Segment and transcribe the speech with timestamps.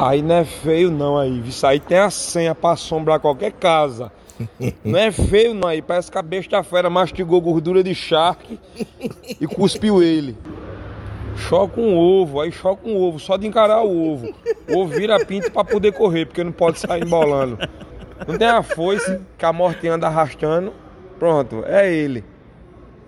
[0.00, 1.42] Aí não é feio não aí.
[1.46, 4.10] Isso aí tem a senha pra assombrar qualquer casa.
[4.82, 5.82] Não é feio não aí.
[5.82, 8.58] Parece que a besta fera mastigou gordura de charque
[9.40, 10.38] e cuspiu ele.
[11.36, 14.34] Choca um ovo, aí choca um ovo, só de encarar o ovo.
[14.68, 17.58] O ovo vira pinto pra poder correr, porque não pode sair embolando.
[18.26, 20.72] Não tem a foice que a morte anda arrastando.
[21.18, 22.24] Pronto, é ele.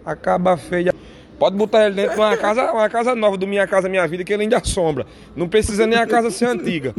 [0.05, 0.95] Acaba feia.
[1.43, 4.23] Pode botar ele dentro de uma casa, uma casa nova do Minha Casa Minha Vida,
[4.23, 5.05] que ele ainda assombra.
[5.35, 6.95] Não precisa nem a casa ser antiga.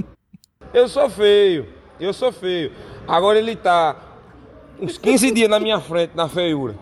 [0.74, 1.66] Eu sou feio,
[1.98, 2.74] eu sou feio.
[3.08, 3.96] Agora ele tá
[4.82, 6.76] uns 15 dias na minha frente, na feiura.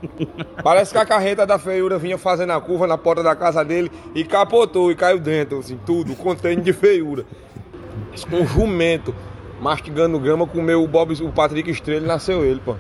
[0.64, 3.92] Parece que a carreta da feiura vinha fazendo a curva na porta da casa dele
[4.16, 7.28] e capotou e caiu dentro, assim, tudo, contêiner de feiura.
[8.34, 9.14] Um jumento
[9.62, 12.76] mastigando grama, comeu o Bob, o Patrick Estrela e nasceu ele, pô.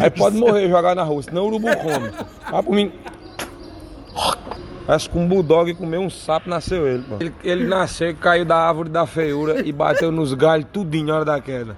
[0.00, 2.10] Aí pode morrer jogar na rua, senão o urubu come.
[2.50, 2.92] Vai por mim.
[4.86, 7.16] Parece que um bulldog comeu um sapo, nasceu ele, pô.
[7.18, 11.24] Ele, ele nasceu, caiu da árvore da feiura e bateu nos galhos tudinho na hora
[11.24, 11.76] da queda.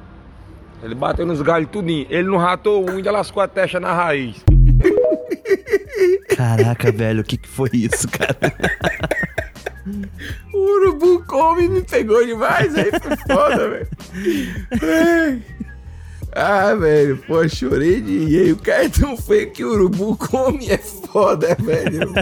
[0.82, 2.06] Ele bateu nos galhos tudinho.
[2.10, 4.44] Ele não ratou um, ainda lascou a testa na raiz.
[6.36, 8.36] Caraca, velho, o que, que foi isso, cara?
[10.52, 13.88] O urubu come me pegou demais, aí foi foda, velho.
[16.38, 18.40] Ah, velho, pô, chorei de rir.
[18.42, 22.12] Aí O cara é tão feio que o urubu come, é foda, velho.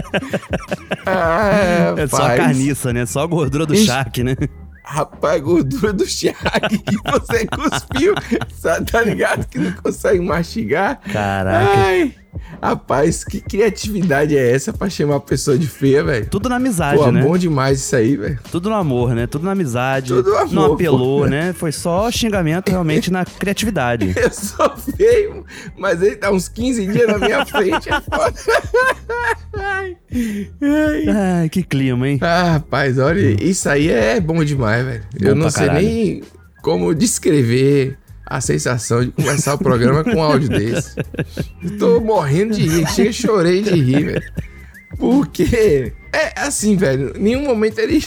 [1.05, 3.05] Ah, É só carniça, né?
[3.05, 4.23] Só a gordura do Ixi.
[4.23, 4.35] né?
[4.83, 8.13] Rapaz, gordura do charque que você cuspiu,
[8.91, 10.99] tá ligado que não consegue mastigar?
[11.11, 11.71] Caraca.
[11.75, 12.13] Ai,
[12.61, 16.27] rapaz, que criatividade é essa pra chamar a pessoa de feia, velho?
[16.29, 17.21] Tudo na amizade, Pô, né?
[17.23, 18.39] bom demais isso aí, velho.
[18.51, 19.27] Tudo no amor, né?
[19.27, 20.09] Tudo na amizade.
[20.13, 21.25] Tudo no amor, Não apelou, pô.
[21.27, 21.53] né?
[21.53, 24.13] Foi só xingamento realmente na criatividade.
[24.17, 25.45] Eu sou feio,
[25.77, 28.33] mas ele tá uns 15 dias na minha frente, é foda.
[29.57, 29.97] Ai,
[31.41, 31.49] ai.
[31.49, 32.19] Que clima, hein?
[32.21, 35.03] Ah, rapaz, olha, isso aí é bom demais, velho.
[35.19, 35.85] Eu não sei caralho.
[35.87, 36.23] nem
[36.61, 40.95] como descrever a sensação de começar o programa com um áudio desse.
[41.77, 44.33] Tô morrendo de rir, chega, chorei de rir, velho.
[44.97, 48.01] Porque é assim, velho, em nenhum momento ele,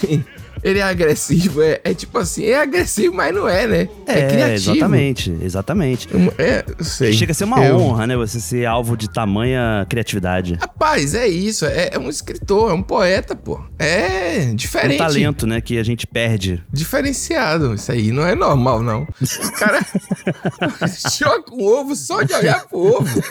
[0.62, 1.62] ele é agressivo.
[1.62, 3.88] É, é tipo assim, é agressivo, mas não é, né?
[4.06, 4.72] É, criativo.
[4.72, 6.08] exatamente, exatamente.
[6.38, 7.12] É, sei.
[7.12, 8.16] Chega a ser uma Eu- honra, né?
[8.16, 10.56] Você ser alvo de tamanha criatividade.
[10.60, 11.64] Rapaz, é isso.
[11.66, 13.60] É, é um escritor, é um poeta, pô.
[13.78, 14.98] É Um diferente.
[14.98, 15.60] talento, né?
[15.60, 16.62] Que a gente perde.
[16.72, 17.74] Diferenciado.
[17.74, 19.02] Isso aí não é normal, não.
[19.02, 19.80] O cara
[21.10, 23.22] choca um ovo só de olhar pro ovo.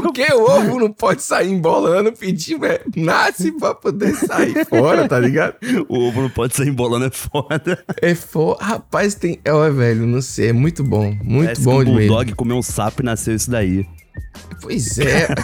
[0.00, 2.80] Porque o ovo não pode sair embolando, pedir, velho.
[2.96, 5.56] Nasce pra poder sair fora, tá ligado?
[5.88, 7.84] O ovo não pode sair embolando, é foda.
[8.00, 8.62] É foda.
[8.64, 9.40] Rapaz, tem.
[9.44, 10.48] É, velho, não sei.
[10.48, 11.16] É muito bom.
[11.22, 12.08] Muito Parece bom que de o mesmo.
[12.08, 13.86] Bulldog comeu um sapo e nasceu isso daí.
[14.60, 15.28] Pois é.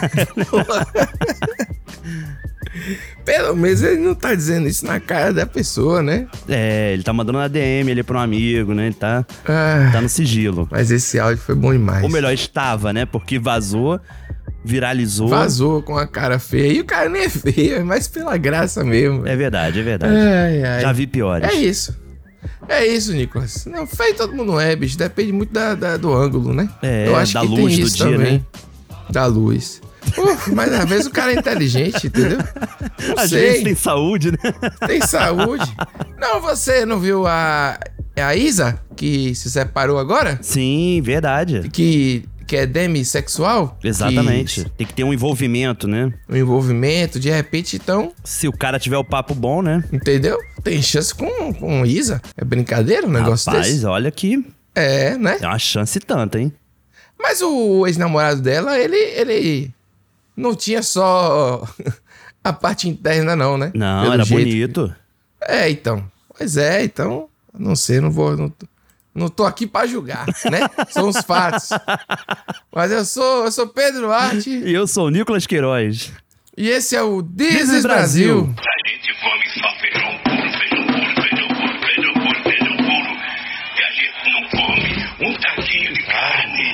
[3.23, 6.27] Pelo menos ele não tá dizendo isso na cara da pessoa, né?
[6.47, 8.87] É, ele tá mandando na DM ali pra um amigo, né?
[8.87, 10.67] Ele tá, Ah, tá no sigilo.
[10.69, 12.03] mas esse áudio foi bom demais.
[12.03, 13.05] Ou melhor, estava, né?
[13.05, 13.99] Porque vazou,
[14.65, 15.27] viralizou.
[15.27, 16.73] Vazou com a cara feia.
[16.73, 19.25] E o cara nem é feio, é mais pela graça mesmo.
[19.27, 20.15] É verdade, é verdade.
[20.15, 20.81] Ai, ai.
[20.81, 21.47] Já vi piores.
[21.47, 21.95] É isso.
[22.67, 23.65] É isso, Nicolas.
[23.65, 24.97] Não, feio todo mundo é, bicho.
[24.97, 26.67] Depende muito da, da- do ângulo, né?
[26.81, 28.33] É, Eu acho da que luz tem do dia, também.
[28.33, 28.41] né?
[29.09, 29.81] Da luz.
[30.17, 32.37] Uf, mas às vezes o cara é inteligente, entendeu?
[33.07, 33.41] Não Às sei.
[33.41, 34.37] vezes tem saúde, né?
[34.87, 35.65] Tem saúde.
[36.19, 37.77] Não, você não viu a,
[38.15, 40.37] a Isa, que se separou agora?
[40.41, 41.67] Sim, verdade.
[41.73, 43.77] Que, que é demissexual?
[43.83, 44.69] Exatamente.
[44.77, 46.13] Tem que ter um envolvimento, né?
[46.27, 49.83] Que, um envolvimento, de repente, então, Se o cara tiver o papo bom, né?
[49.91, 50.37] entendeu?
[50.63, 52.21] Tem chance com, com Isa.
[52.37, 53.85] É brincadeira um negócio Rapaz, desse?
[53.85, 55.37] olha que É, né?
[55.41, 56.51] é uma chance tanta, hein?
[57.19, 59.73] Mas o ex-namorado dela, ele, ele
[60.35, 61.67] não tinha só
[62.43, 63.71] a parte interna, não, né?
[63.73, 64.43] Não, Pelo era jeito.
[64.43, 64.95] bonito.
[65.41, 66.03] É, então.
[66.37, 67.27] Pois é, então.
[67.57, 68.35] Não sei, não vou.
[68.35, 68.51] Não,
[69.15, 70.59] não tô aqui pra julgar, né?
[70.89, 71.69] São os fatos.
[72.73, 76.11] Mas eu sou, eu sou Pedro Duarte E eu sou o Nicolas Queiroz.
[76.57, 78.43] e esse é o This, This is is Brasil.
[78.43, 78.55] Brasil.
[78.59, 83.11] A gente come só feijão puro, feijão puro, feijão puro, feijão puro, feijão puro.
[83.77, 84.89] E a gente não come
[85.29, 86.65] um taquinho de carne.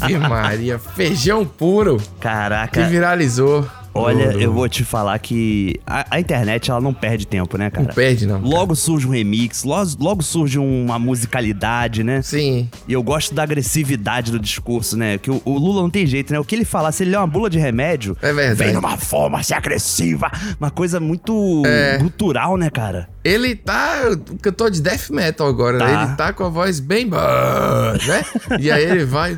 [0.00, 3.68] Ave Maria, feijão puro que Caraca, viralizou.
[3.96, 7.86] Olha, eu vou te falar que a, a internet, ela não perde tempo, né, cara?
[7.86, 8.40] Não perde, não.
[8.40, 12.22] Logo surge um remix, logo, logo surge uma musicalidade, né?
[12.22, 12.68] Sim.
[12.86, 15.18] E eu gosto da agressividade do discurso, né?
[15.18, 16.38] Que o, o Lula não tem jeito, né?
[16.38, 18.58] O que ele falar, se ele é uma bula de remédio, É verdade.
[18.58, 21.98] vem numa forma assim agressiva, uma coisa muito É.
[21.98, 23.08] gutural, né, cara?
[23.24, 24.02] Ele tá
[24.40, 25.84] cantor de death metal agora, né?
[25.86, 26.02] Tá.
[26.04, 27.06] Ele tá com a voz bem.
[27.06, 28.24] né?
[28.60, 29.36] E aí ele vai.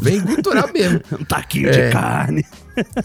[0.00, 1.00] Vem gutural mesmo.
[1.18, 1.86] Um taquinho É.
[1.86, 2.44] de carne.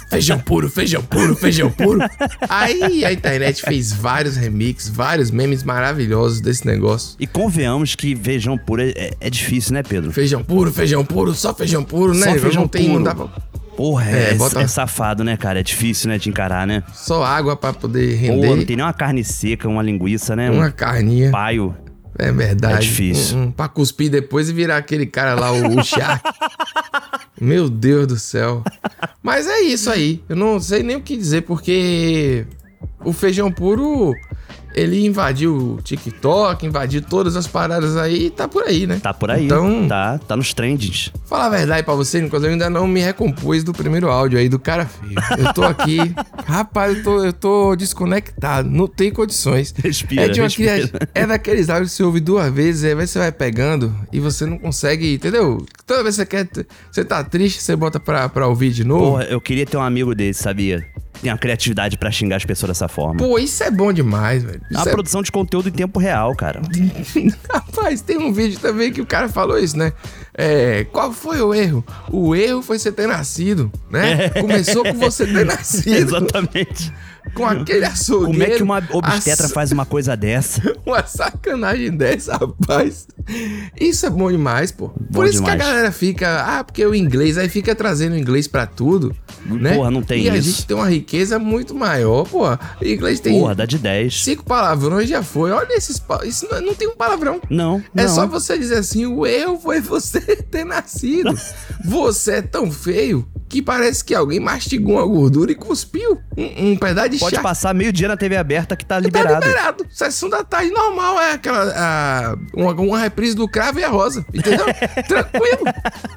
[0.09, 1.99] Feijão puro, feijão puro, feijão puro.
[2.47, 7.15] Aí a internet fez vários remixes, vários memes maravilhosos desse negócio.
[7.19, 10.11] E convenhamos que feijão puro é, é- é difícil, né, Pedro?
[10.11, 12.25] Feijão puro, feijão puro, só feijão puro, né?
[12.33, 12.95] Só feijão não tem, puro.
[12.95, 13.27] não dá pra-
[13.77, 15.61] Porra, é, É, bota- é safado, né, cara?
[15.61, 16.83] É difícil, né, de encarar, né?
[16.93, 18.65] Só água pra poder Pô, não render.
[18.65, 20.51] tem nem uma carne seca, uma linguiça, né?
[20.51, 21.31] Uma Um carninha.
[21.31, 21.73] paio.
[22.17, 22.73] É verdade.
[22.75, 23.37] É difícil.
[23.37, 26.21] Um, um, pra cuspir depois e virar aquele cara lá, o, o Shark.
[27.39, 28.63] Meu Deus do céu.
[29.23, 30.21] Mas é isso aí.
[30.27, 32.45] Eu não sei nem o que dizer, porque
[33.03, 34.13] o feijão puro,
[34.73, 38.99] ele invadiu o TikTok, invadiu todas as paradas aí e tá por aí, né?
[39.01, 39.45] Tá por aí.
[39.45, 41.11] Então, Tá, tá nos trends.
[41.25, 44.47] falar a verdade pra você, Nicolas, eu ainda não me recompus do primeiro áudio aí
[44.49, 45.15] do cara feio.
[45.37, 45.97] Eu tô aqui,
[46.45, 49.73] rapaz, eu tô, eu tô desconectado, não tem condições.
[49.83, 50.87] Respira, é, de uma respira.
[50.87, 54.45] cria- é daqueles áudios que você ouve duas vezes, aí você vai pegando e você
[54.45, 55.65] não consegue, entendeu?
[55.85, 56.47] Toda vez que você quer,
[56.91, 59.11] você tá triste, você bota pra, pra ouvir de novo.
[59.11, 60.85] Porra, eu queria ter um amigo desse, sabia?
[61.21, 63.17] Tem a criatividade pra xingar as pessoas dessa forma.
[63.17, 64.61] Pô, isso é bom demais, velho.
[64.71, 66.61] É Isso é- produção de conteúdo em tempo real, cara.
[67.51, 69.91] Rapaz, tem um vídeo também que o cara falou isso, né?
[70.33, 71.83] É, qual foi o erro?
[72.09, 74.29] O erro foi você ter nascido, né?
[74.29, 75.95] Começou com você ter nascido.
[75.95, 76.93] Exatamente.
[77.33, 78.31] Com aquele açougueiro.
[78.31, 80.61] Como é que uma obstetra ass- faz uma coisa dessa?
[80.85, 83.07] Uma sacanagem dessa, rapaz.
[83.79, 84.89] Isso é bom demais, pô.
[85.13, 85.61] Por isso que demais.
[85.61, 89.15] a galera fica, ah, porque o inglês, aí fica trazendo inglês pra tudo,
[89.45, 89.75] né?
[89.75, 90.49] Porra, não tem E a isso.
[90.49, 92.45] gente tem uma riqueza muito maior, pô.
[92.49, 94.23] O inglês tem Porra, dá de 10.
[94.23, 95.51] cinco palavrões já foi.
[95.51, 97.39] Olha esses, isso não, não tem um palavrão.
[97.49, 98.09] Não, É não.
[98.15, 101.33] só você dizer assim: o erro foi você ter nascido.
[101.85, 106.77] Você é tão feio que parece que alguém mastigou uma gordura e cuspiu um, um
[106.77, 107.41] pedaço de Pode chá.
[107.41, 109.45] passar meio dia na TV aberta que tá Tá liberado.
[109.45, 109.85] liberado.
[109.89, 111.73] Sessão da tarde normal é aquela.
[111.75, 114.23] a- uma, uma reprise do Cravo e a Rosa.
[114.33, 114.65] Entendeu?
[115.07, 115.63] Tranquilo.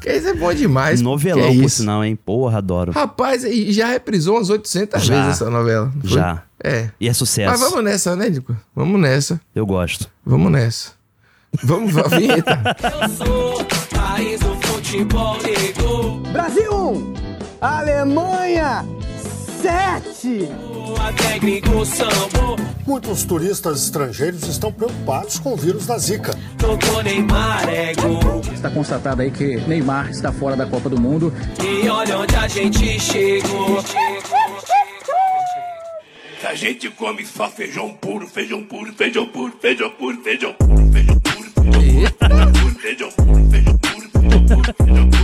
[0.01, 1.01] Que isso é bom demais.
[1.01, 1.77] Novelão, que é por isso.
[1.77, 2.15] sinal, hein?
[2.17, 2.93] Porra, adoro.
[2.93, 5.15] Rapaz, e já reprisou umas 800 Já.
[5.15, 5.91] vezes essa novela.
[6.01, 6.11] foi?
[6.11, 6.43] Já.
[6.63, 6.91] É.
[7.01, 7.59] E é Mas sucesso.
[7.59, 8.55] vamos nessa, né, Nico?
[8.77, 9.41] Vamos nessa.
[9.55, 10.09] Eu gosto.
[10.25, 10.91] Vamos nessa.
[11.65, 12.63] Vamos, vinheta.
[13.03, 13.65] Eu sou
[13.95, 16.21] país do futebol negro.
[16.33, 17.15] Brasil 1,
[17.63, 18.85] Alemanha
[19.63, 20.49] 7.
[21.01, 22.57] Até gringo sambo.
[22.85, 26.37] Muitos turistas estrangeiros estão preocupados com o vírus da Zika.
[26.59, 28.41] Tocou Neymar é gol.
[28.53, 31.33] Está constatado aí que Neymar está fora da Copa do Mundo.
[31.63, 33.79] E olha onde a gente chegou.
[36.45, 41.21] A gente come só feijão puro, feijão puro, feijão puro, feijão puro, feijão puro, feijão
[41.21, 45.22] puro, feijão puro, feijão puro, feijão puro, feijão puro, feijão puro, feijão puro,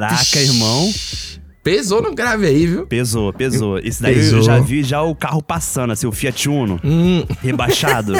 [0.00, 0.90] Caraca, irmão.
[1.62, 2.86] Pesou no grave aí, viu?
[2.86, 3.78] Pesou, pesou.
[3.78, 4.38] Isso daí Pesou.
[4.40, 6.78] eu já vi já o carro passando, assim, o Fiat Uno.
[6.84, 7.24] Hum.
[7.40, 8.12] Rebaixado.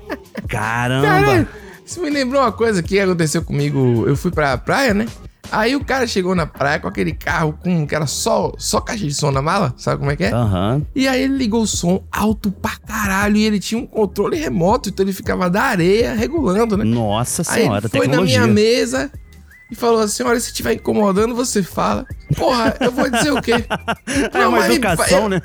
[0.46, 1.06] Caramba.
[1.06, 1.48] Caralho,
[1.84, 4.04] isso me lembrou uma coisa que aconteceu comigo.
[4.06, 5.06] Eu fui pra praia, né?
[5.52, 9.04] Aí o cara chegou na praia com aquele carro com que era só, só caixa
[9.04, 10.32] de som na mala, sabe como é que é?
[10.32, 10.82] Aham.
[10.94, 14.90] E aí ele ligou o som alto pra caralho e ele tinha um controle remoto,
[14.90, 16.84] então ele ficava da areia regulando, né?
[16.84, 18.40] Nossa Aí senhora, ele foi na tecnologia.
[18.42, 19.10] minha mesa
[19.70, 22.04] e falou assim: olha, se estiver incomodando, você fala.
[22.36, 23.54] Porra, eu vou dizer o quê?
[24.34, 25.40] É uma mas- educação, né?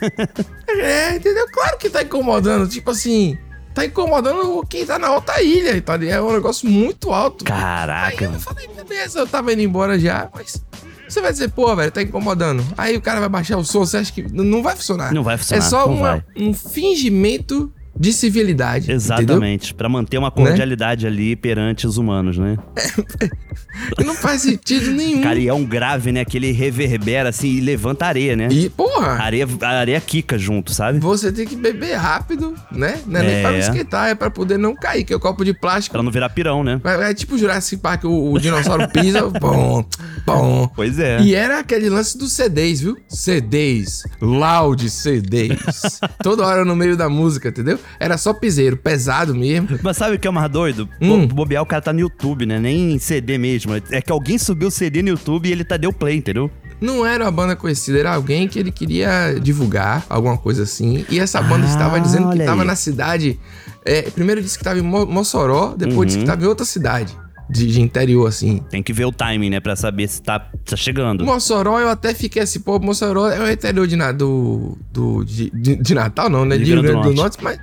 [0.68, 1.45] É, entendeu?
[1.51, 2.68] Claro que tá incomodando.
[2.68, 3.38] Tipo assim,
[3.74, 5.95] tá incomodando quem tá na alta ilha, tá?
[6.04, 7.45] É um negócio muito alto.
[7.45, 8.25] Aí Caraca.
[8.25, 10.63] eu falei, beleza, eu tava indo embora já, mas.
[11.08, 12.65] Você vai dizer, pô, velho, tá incomodando.
[12.75, 15.13] Aí o cara vai baixar o som, você acha que não vai funcionar?
[15.13, 18.92] Não vai funcionar, É só uma- um fingimento de civilidade.
[18.92, 19.74] Exatamente.
[19.74, 22.58] Pra manter uma cordialidade ali perante os humanos, né?
[24.06, 25.22] Não faz sentido nenhum.
[25.22, 26.24] Cara, e é um grave, né?
[26.25, 28.48] Que ele reverbera assim e levanta areia, né?
[28.52, 31.00] E, A porra, areia, a areia quica junto, sabe?
[31.00, 33.00] você tem que beber rápido, né?
[33.06, 33.42] Não é, nem É.
[33.42, 35.94] pra não esquentar, é pra poder não cair, que é o copo de plástico.
[35.94, 36.80] Pra não virar pirão, né?
[36.84, 39.86] É, é tipo Jurassic Park, o, o dinossauro pisa, bom,
[40.25, 40.68] bom.
[40.75, 41.22] Pois é.
[41.22, 42.98] E era aquele lance dos CDs, viu?
[43.08, 46.00] CDs, loud CDs.
[46.24, 47.80] Toda hora no meio da música, entendeu?
[48.00, 49.68] Era só piseiro, pesado mesmo.
[49.82, 50.88] Mas sabe o que é mais doido?
[51.01, 51.27] Hum.
[51.27, 52.60] Bo- Bobear, o cara tá no YouTube, né?
[52.60, 53.74] Nem em CD mesmo.
[53.92, 56.50] É que alguém subiu o CD no YouTube e ele tá deu play, entendeu?
[56.82, 61.06] Não era uma banda conhecida, era alguém que ele queria divulgar, alguma coisa assim.
[61.10, 63.39] E essa banda Ah, estava dizendo que estava na cidade.
[63.86, 66.24] é, primeiro disse que estava em Mo- Mossoró, depois disse que Uhum.
[66.24, 67.15] estava em outra cidade.
[67.48, 68.58] De, de interior, assim.
[68.72, 69.60] Tem que ver o timing, né?
[69.60, 71.24] Pra saber se tá, tá chegando.
[71.24, 75.75] Mossoró, eu até fiquei assim, pô, Mossoró é o interior de, do, do, de, de,
[75.75, 76.58] de Natal, não, né?
[76.58, 77.60] De Rio Grande do Norte, mas.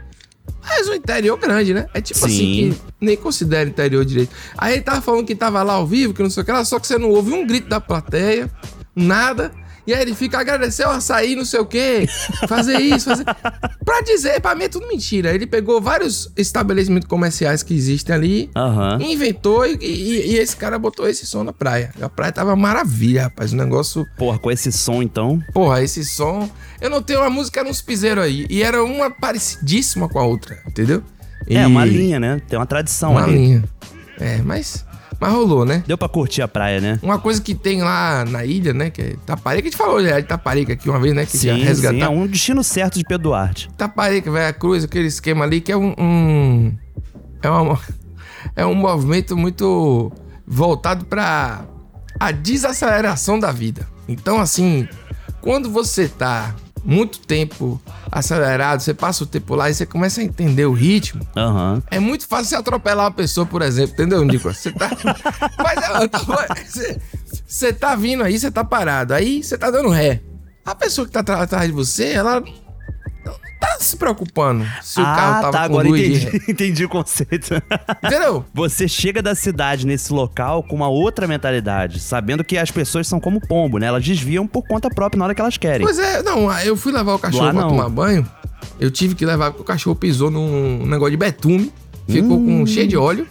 [0.62, 1.86] Mas o interior grande, né?
[1.92, 2.24] É tipo Sim.
[2.26, 4.34] assim, que nem considera interior direito.
[4.56, 6.64] Aí ele tava falando que tava lá ao vivo, que não sei o que lá,
[6.64, 8.50] só que você não ouve um grito da plateia,
[8.94, 9.52] nada.
[9.86, 12.06] E aí ele fica, agradeceu o açaí, não sei o quê,
[12.48, 13.24] fazer isso, fazer...
[13.84, 15.34] Pra dizer, pra mim é tudo mentira.
[15.34, 18.98] Ele pegou vários estabelecimentos comerciais que existem ali, Aham.
[19.02, 21.92] inventou e, e- e esse cara botou esse som na praia.
[22.00, 23.52] A praia tava maravilha, rapaz.
[23.52, 24.06] O negócio.
[24.16, 25.42] Porra, com esse som então.
[25.52, 26.48] Porra, esse som.
[26.80, 28.46] Eu não tenho uma música, era uns piseiros aí.
[28.48, 31.02] E era uma parecidíssima com a outra, entendeu?
[31.48, 32.40] É, E- uma linha, né?
[32.48, 33.32] Tem uma tradição Uma ali.
[33.36, 33.64] linha.
[34.20, 34.84] É, mas.
[35.20, 35.82] Mas rolou, né?
[35.86, 36.98] Deu pra curtir a praia, né?
[37.02, 38.90] Uma coisa que tem lá na ilha, né?
[38.90, 39.68] Que é Taparica.
[39.68, 41.24] A gente falou já de Taparica aqui uma vez, né?
[41.26, 42.04] Que já Sim, sim, resgatar.
[42.06, 43.68] é um destino certo de Pedro Duarte.
[43.76, 45.94] Taparica, Velha Cruz, aquele esquema ali que é um.
[45.98, 46.76] um-
[47.42, 47.78] é, uma,
[48.56, 50.10] é um movimento muito
[50.46, 51.64] voltado para
[52.18, 53.86] a desaceleração da vida.
[54.08, 54.88] Então, assim,
[55.40, 56.54] quando você tá
[56.84, 61.26] muito tempo acelerado, você passa o tempo lá e você começa a entender o ritmo.
[61.36, 61.82] Aham.
[61.90, 64.58] É muito fácil você atropelar uma pessoa, por exemplo, entendeu, Nicolas?
[64.58, 64.90] Você tá.
[65.62, 66.98] Mas é,
[67.46, 69.14] você, tá vindo aí, você tá parado.
[69.14, 70.20] Aí você tá dando ré.
[70.64, 72.42] A pessoa que tá atrás de você, ela
[73.66, 77.54] tá se preocupando se o carro tava tá, com agora luz entendi, entendi o conceito.
[78.04, 78.44] Entendeu?
[78.52, 83.20] Você chega da cidade nesse local com uma outra mentalidade, sabendo que as pessoas são
[83.20, 83.86] como pombo, né?
[83.86, 85.86] Elas desviam por conta própria na hora que elas querem.
[85.86, 87.68] Pois é, não, eu fui levar o cachorro Lá pra não.
[87.70, 88.26] tomar banho.
[88.80, 91.72] Eu tive que levar porque o cachorro pisou num negócio de betume,
[92.08, 92.60] ficou Hum.
[92.60, 93.26] com cheio de óleo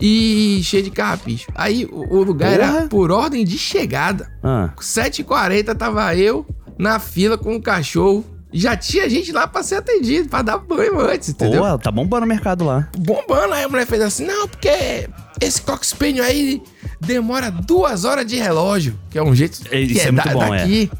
[0.00, 1.46] e cheio de carrapicho.
[1.54, 2.88] Aí o, o lugar era Porra.
[2.88, 4.30] por ordem de chegada.
[4.42, 6.46] Ah, 7h40 tava eu
[6.78, 8.24] na fila com o cachorro.
[8.52, 11.78] Já tinha gente lá pra ser atendido, pra dar banho antes, entendeu?
[11.78, 12.88] tá bombando o mercado lá.
[12.96, 15.08] Bombando, aí a mulher fez assim, não, porque
[15.40, 16.62] esse Cox Pênio aí
[17.00, 20.50] demora duas horas de relógio, que é um jeito É, isso que é muito bom,
[20.50, 20.90] daqui.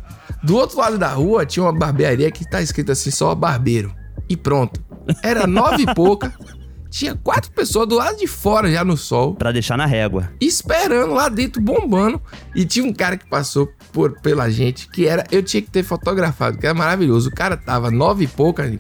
[0.43, 3.95] Do outro lado da rua tinha uma barbearia que tá escrito assim, só barbeiro.
[4.29, 4.83] E pronto.
[5.23, 6.33] Era nove e pouca.
[6.91, 10.31] Tinha quatro pessoas do lado de fora já no sol Pra deixar na régua.
[10.41, 12.21] esperando lá dentro, bombando.
[12.55, 15.25] E tinha um cara que passou por, pela gente, que era.
[15.31, 17.29] Eu tinha que ter fotografado, que era maravilhoso.
[17.29, 18.73] O cara tava nove e pouca,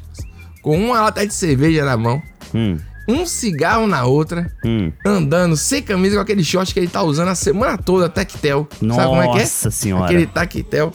[0.63, 2.23] com uma lata de cerveja na mão,
[2.55, 2.77] Hum,
[3.09, 4.93] um cigarro na outra, hum.
[5.05, 8.69] andando sem camisa com aquele short que ele tá usando a semana toda, tactel.
[8.79, 9.41] Sabe como é que é?
[9.43, 10.05] Nossa senhora.
[10.05, 10.93] Aquele tactel.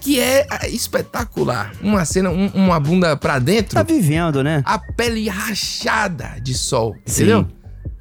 [0.00, 1.72] Que é ah, espetacular.
[1.82, 4.62] Uma cena, um- uma bunda pra dentro, Tá vivendo, né?
[4.64, 6.94] a pele rachada de sol.
[7.04, 7.24] Sim.
[7.24, 7.46] Entendeu?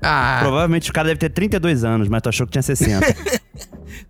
[0.01, 3.05] Ah, Provavelmente o cara deve ter 32 anos, mas tu achou que tinha 60.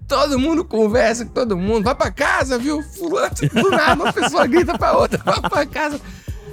[0.09, 1.83] Todo mundo conversa com todo mundo.
[1.83, 2.81] Vai pra casa, viu?
[2.81, 5.21] Fulano, do nada, uma pessoa grita pra outra.
[5.23, 6.01] Vai pra casa.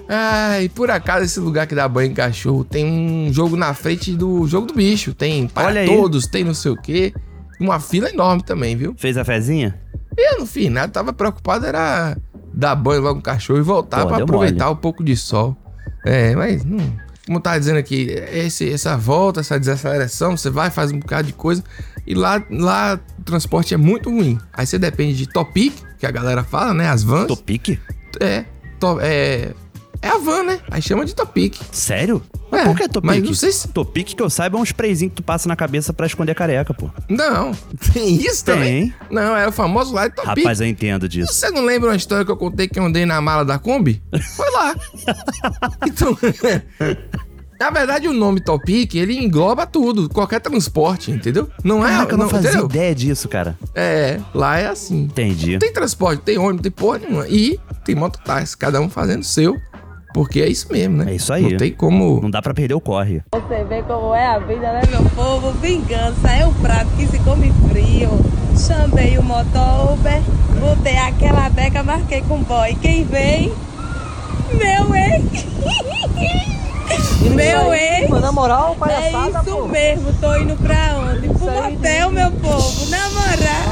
[0.06, 4.12] Ai, por acaso esse lugar que dá banho em cachorro tem um jogo na frente
[4.12, 5.14] do jogo do bicho.
[5.14, 7.14] Tem para todos, tem não sei o quê.
[7.58, 8.94] Uma fila enorme também, viu?
[8.98, 9.80] Fez a fezinha?
[10.16, 12.16] Eu não fiz nada, tava preocupado, era
[12.52, 15.56] dar banho logo no cachorro e voltar Pô, pra aproveitar um pouco de sol.
[16.04, 16.78] É, mas não.
[17.26, 21.26] Como eu tava dizendo aqui, esse, essa volta, essa desaceleração, você vai, faz um bocado
[21.26, 21.64] de coisa.
[22.06, 24.38] E lá, lá transporte é muito ruim.
[24.52, 26.88] Aí você depende de Topic, que a galera fala, né?
[26.88, 27.26] As vans.
[27.26, 27.78] Topic?
[28.20, 28.44] É,
[28.80, 29.52] to- é.
[30.02, 30.60] É a van, né?
[30.70, 31.56] Aí chama de Topic.
[31.72, 32.22] Sério?
[32.52, 33.04] É, por que Topic?
[33.06, 35.56] mas não sei se- Topic que eu saiba é um sprayzinho que tu passa na
[35.56, 36.90] cabeça pra esconder careca, pô.
[37.08, 37.52] Não,
[37.92, 38.90] tem isso também?
[38.90, 38.94] Tem.
[39.10, 40.28] Não, é o famoso lá de Topic.
[40.38, 41.32] Rapaz, eu entendo disso.
[41.32, 44.00] Você não lembra uma história que eu contei que eu andei na mala da Kombi?
[44.36, 44.74] Foi lá.
[45.88, 46.16] então,
[47.58, 51.48] na verdade, o nome Topic, ele engloba tudo, qualquer transporte, entendeu?
[51.64, 52.66] Não é, Caraca, eu não, fazia entendeu?
[52.66, 53.56] ideia disso, cara.
[53.74, 55.04] É, lá é assim.
[55.04, 55.58] Entendi.
[55.58, 57.26] Tem transporte, tem ônibus, tem porra nenhuma.
[57.28, 59.56] E tem mototáxi, cada um fazendo o seu,
[60.12, 61.12] porque é isso mesmo, né?
[61.12, 61.50] É isso aí.
[61.50, 62.20] Não tem como...
[62.22, 63.22] Não dá pra perder o corre.
[63.32, 65.52] Você vê como é a vida, né, meu povo?
[65.52, 68.10] Vingança é o prato que se come frio.
[68.56, 70.22] Chamei o motor-Uber,
[70.60, 72.74] botei aquela beca, marquei com o boy.
[72.80, 73.52] Quem vem?
[74.52, 75.46] Meu ex.
[77.34, 78.08] Meu ex.
[78.20, 79.66] Na moral, É palhaçada, isso pô.
[79.68, 81.28] mesmo, tô indo pra onde?
[81.28, 83.66] Pro motel, meu povo, namorar.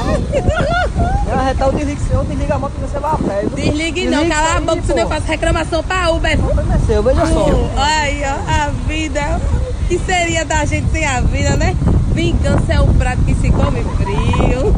[1.27, 3.43] Ela retar o desliga, eu desliga a moto e você vai a pé.
[3.55, 6.37] Desligue não, Desliga cala a aí, boca, senão eu faço reclamação pra Uber.
[6.37, 7.45] Problema é seu, veja só.
[7.77, 9.41] Ai, ó, a vida.
[9.87, 11.75] Que seria da gente sem a vida, né?
[12.13, 14.73] Vingança é o prato que se come frio.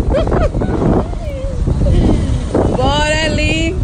[2.75, 3.75] Bora, Eli.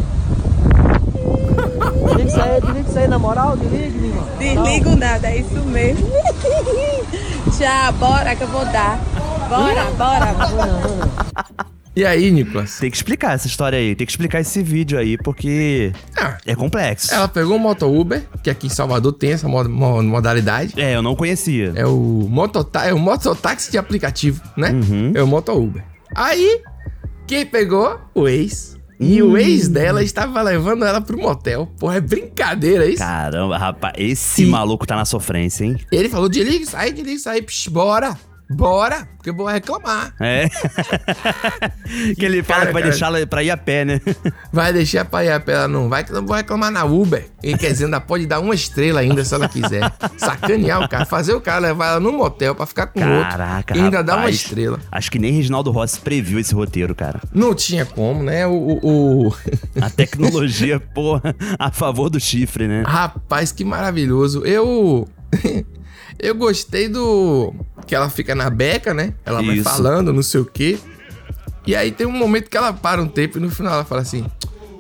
[2.15, 4.24] Desliga isso aí, desliga isso aí, na moral, desliga, minha irmã.
[4.39, 6.08] Desligo nada, é isso mesmo.
[7.58, 9.00] Tchau, bora que eu vou dar.
[9.50, 10.36] Bora, bora.
[11.95, 12.79] E aí, Nicolas?
[12.79, 13.95] Tem que explicar essa história aí.
[13.95, 17.13] Tem que explicar esse vídeo aí, porque Ah, é complexo.
[17.13, 20.74] ela pegou o Moto Uber, que aqui em Salvador tem essa mo- mo- modalidade.
[20.75, 21.72] É, eu não conhecia.
[21.75, 24.72] É o, motota é o mototáxi de aplicativo, né?
[24.72, 25.12] Uhum.
[25.15, 25.83] É o Moto Uber.
[26.15, 26.62] Aí,
[27.25, 28.00] quem pegou?
[28.13, 28.75] O ex.
[29.03, 29.38] E o Hum.
[29.38, 31.67] ex dela estava levando ela pro motel.
[31.79, 33.00] Porra, é brincadeira isso?
[33.00, 35.77] Caramba, rapaz, esse E- maluco tá na sofrência, hein?
[35.91, 38.17] Ele falou: desliga aí, desliga aí, psh, bora,
[38.53, 40.13] bora, porque eu vou reclamar.
[40.19, 40.48] É.
[42.17, 42.91] que ele fala Cara, que vai cara.
[42.91, 44.01] deixar ela pra ir a pé, né?
[44.51, 46.83] Vai deixar pra ir a pé, ela não vai, que eu não vou reclamar na
[46.86, 47.25] Uber.
[47.41, 49.91] E quer dizer, ainda pode dar uma estrela ainda se ela quiser.
[50.17, 53.77] Sacanear o cara, fazer o cara levar ela num motel pra ficar com Caraca, outro.
[53.77, 54.36] E ainda dar uma rapaz.
[54.36, 54.79] estrela.
[54.91, 57.19] Acho que nem Reginaldo Rossi previu esse roteiro, cara.
[57.33, 58.45] Não tinha como, né?
[58.48, 58.51] O.
[58.53, 59.36] o- o-
[59.81, 62.83] A tecnologia, porra, a favor do chifre, né?
[62.86, 64.43] Rapaz, que maravilhoso.
[64.45, 65.07] Eu.
[66.19, 67.53] Eu gostei do.
[67.86, 69.13] Que ela fica na beca, né?
[69.25, 69.70] Ela vai Isso.
[69.70, 70.80] falando, não sei o quê.
[71.66, 74.02] E aí tem um momento que ela para um tempo e no final ela fala
[74.02, 74.25] assim: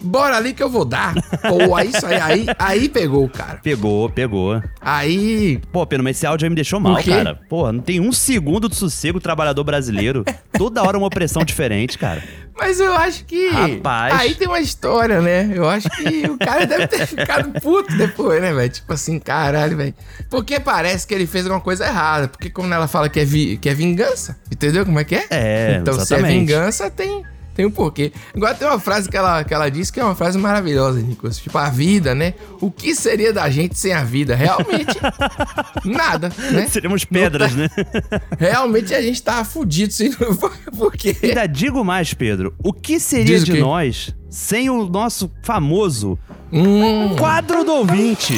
[0.03, 1.15] Bora ali que eu vou dar.
[1.47, 3.59] Pô, aí isso aí, aí, aí pegou o cara.
[3.63, 4.61] Pegou, pegou.
[4.81, 5.61] Aí.
[5.71, 7.39] Pô, Pedro, mas esse áudio aí me deixou mal, cara.
[7.47, 10.25] Pô, não tem um segundo de sossego trabalhador brasileiro.
[10.51, 12.21] Toda hora uma opressão diferente, cara.
[12.63, 13.49] Mas eu acho que.
[13.49, 14.19] Rapaz.
[14.19, 15.51] Aí tem uma história, né?
[15.53, 18.69] Eu acho que o cara deve ter ficado puto depois, né, velho?
[18.69, 19.93] Tipo assim, caralho, velho.
[20.29, 22.27] Porque parece que ele fez alguma coisa errada.
[22.27, 25.25] Porque quando ela fala que é, vi- que é vingança, entendeu como é que é?
[25.29, 26.39] É, Então, se é exatamente.
[26.39, 27.23] vingança, tem,
[27.53, 28.11] tem um porquê.
[28.35, 31.37] Agora tem uma frase que ela, que ela disse que é uma frase maravilhosa, Nicolas.
[31.37, 32.33] Tipo, a vida, né?
[32.59, 34.35] O que seria da gente sem a vida?
[34.35, 34.97] Realmente,
[35.85, 36.67] nada, né?
[36.67, 37.69] Seríamos pedras, né?
[38.37, 41.15] Realmente a gente tava fudido se não for porque...
[41.21, 42.53] Ainda digo mais, Pedro.
[42.63, 46.17] O que seria Diz de nós sem o nosso famoso
[46.51, 48.35] Hum, quadro do ouvinte?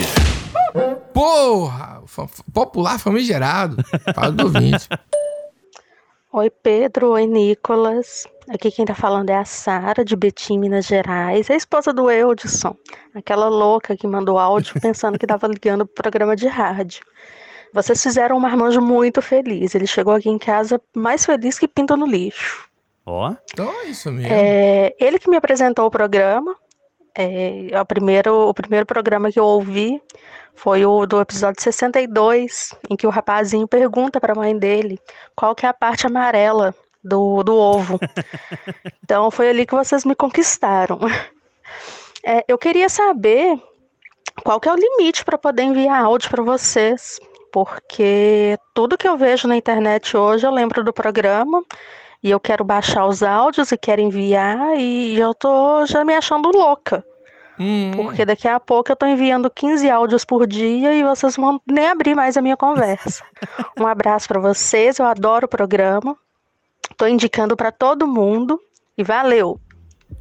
[1.13, 2.01] porra!
[2.53, 3.77] Popular famigerado.
[4.13, 4.87] Fala do ouvinte.
[6.31, 7.11] Oi, Pedro.
[7.11, 8.25] Oi, Nicolas.
[8.47, 12.75] Aqui quem tá falando é a Sara, de Betim, Minas Gerais, a esposa do Eudson,
[13.13, 17.03] aquela louca que mandou áudio pensando que tava ligando pro programa de rádio.
[17.73, 19.73] Vocês fizeram um marmanjo muito feliz.
[19.73, 22.69] Ele chegou aqui em casa mais feliz que pinto no lixo.
[23.05, 24.31] Ó, Então é isso mesmo.
[24.31, 26.55] É, ele que me apresentou o programa.
[27.17, 30.01] É, é o, primeiro, o primeiro programa que eu ouvi
[30.53, 34.99] foi o do episódio 62, em que o rapazinho pergunta para a mãe dele
[35.35, 36.73] qual que é a parte amarela
[37.05, 37.99] do, do ovo.
[39.03, 40.99] então foi ali que vocês me conquistaram.
[42.25, 43.61] É, eu queria saber
[44.43, 47.19] qual que é o limite para poder enviar áudio para vocês,
[47.53, 51.63] porque tudo que eu vejo na internet hoje eu lembro do programa
[52.23, 56.49] e eu quero baixar os áudios e quero enviar e eu tô já me achando
[56.51, 57.05] louca.
[57.59, 61.61] Hum, Porque daqui a pouco eu tô enviando 15 áudios por dia e vocês vão
[61.65, 63.23] nem abrir mais a minha conversa.
[63.79, 66.17] Um abraço para vocês, eu adoro o programa.
[66.97, 68.59] Tô indicando para todo mundo
[68.97, 69.59] e valeu.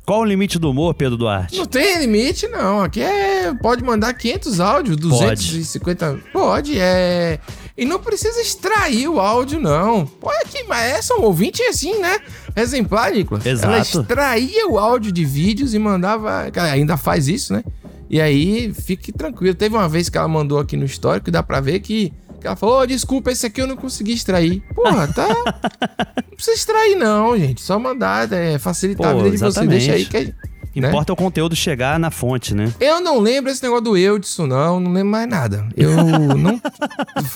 [0.04, 1.56] qual o limite do humor, Pedro Duarte?
[1.56, 2.80] Não tem limite, não.
[2.82, 3.54] Aqui é.
[3.54, 6.20] Pode mandar 500 áudios, 250.
[6.32, 7.38] Pode, é.
[7.76, 10.06] E não precisa extrair o áudio, não.
[10.06, 12.18] Pode aqui, mas essa é um ouvinte assim, né?
[12.56, 13.44] Exemplar, Nicolas.
[13.46, 14.00] Ela Exato.
[14.00, 16.50] extraía o áudio de vídeos e mandava.
[16.54, 17.62] Ela ainda faz isso, né?
[18.10, 19.54] E aí, fique tranquilo.
[19.54, 22.12] Teve uma vez que ela mandou aqui no histórico e dá pra ver que.
[22.46, 24.62] Ela falou: "Ô, desculpa, esse aqui eu não consegui extrair.
[24.74, 25.28] Porra, tá.
[26.28, 27.61] não precisa extrair, não, gente.
[27.62, 29.46] Só mandar, é, facilitar Pô, a vida de você.
[29.46, 29.78] exatamente.
[29.87, 30.16] Deixa aí que.
[30.16, 30.35] é- né?
[30.74, 32.72] Importa o conteúdo chegar na fonte, né?
[32.80, 34.80] Eu não lembro esse negócio do Eudson, não.
[34.80, 35.66] Não lembro mais nada.
[35.76, 35.90] Eu
[36.37, 36.60] não.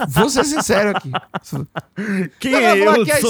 [0.09, 1.11] Vou ser sincero aqui.
[2.41, 3.21] Quem Não, é falou que a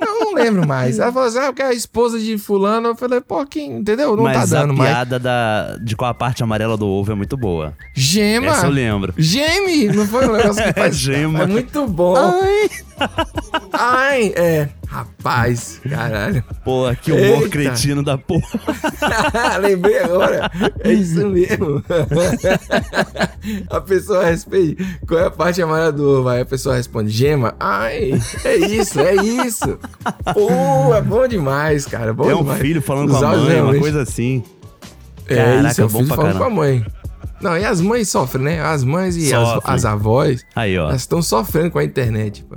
[0.00, 0.98] Não, não lembro mais.
[0.98, 2.88] Ela falou assim: ah, porque é a esposa de Fulano.
[2.88, 3.78] Eu falei, pô, quem.
[3.78, 4.16] Entendeu?
[4.16, 4.90] Não Mas tá dando a mais.
[4.90, 7.74] piada da, de qual a parte amarela do ovo é muito boa.
[7.94, 8.48] Gema.
[8.48, 9.14] Essa eu lembro.
[9.16, 9.88] Geme!
[9.88, 10.96] Não foi um negócio que faz.
[10.96, 11.42] Gema.
[11.42, 12.14] É muito bom.
[12.16, 12.70] Ai.
[13.72, 14.68] Ai, é.
[14.86, 16.44] Rapaz, caralho.
[16.64, 17.48] Pô, que humor Eita.
[17.48, 18.46] cretino da porra.
[19.60, 20.50] Lembrei agora.
[20.80, 21.82] É isso mesmo.
[23.70, 24.76] a pessoa responde.
[25.06, 26.28] Qual é a parte amarela do ovo?
[26.28, 27.54] Aí a pessoa responde: Gema.
[27.58, 28.12] Ai,
[28.44, 29.78] é isso, é isso.
[30.34, 32.12] Pô, é bom demais, cara.
[32.12, 32.60] Bom é um demais.
[32.60, 34.42] filho falando Os com a mãe, uma coisa assim.
[35.26, 36.56] É Caraca, isso, é o bom filho pra falando com a caramba.
[36.62, 36.86] mãe.
[37.40, 38.60] Não, e as mães sofrem, né?
[38.62, 40.88] As mães e as, as avós, Aí, ó.
[40.90, 42.56] elas estão sofrendo com a internet, pô.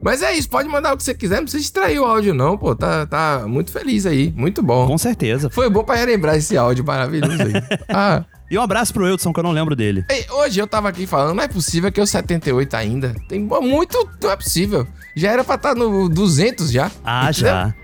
[0.00, 2.56] Mas é isso, pode mandar o que você quiser, não precisa extrair o áudio não,
[2.56, 2.74] pô.
[2.74, 4.86] Tá, tá muito feliz aí, muito bom.
[4.86, 5.50] Com certeza.
[5.50, 7.52] Foi bom pra relembrar esse áudio maravilhoso aí.
[7.88, 10.04] ah, E um abraço pro Eudson, que eu não lembro dele.
[10.10, 13.14] ei, hoje eu tava aqui falando, não é possível que eu 78 ainda.
[13.28, 14.86] Tem muito, não é possível.
[15.16, 16.90] Já era pra estar no 200 já.
[17.04, 17.50] Ah, entendeu?
[17.50, 17.74] já.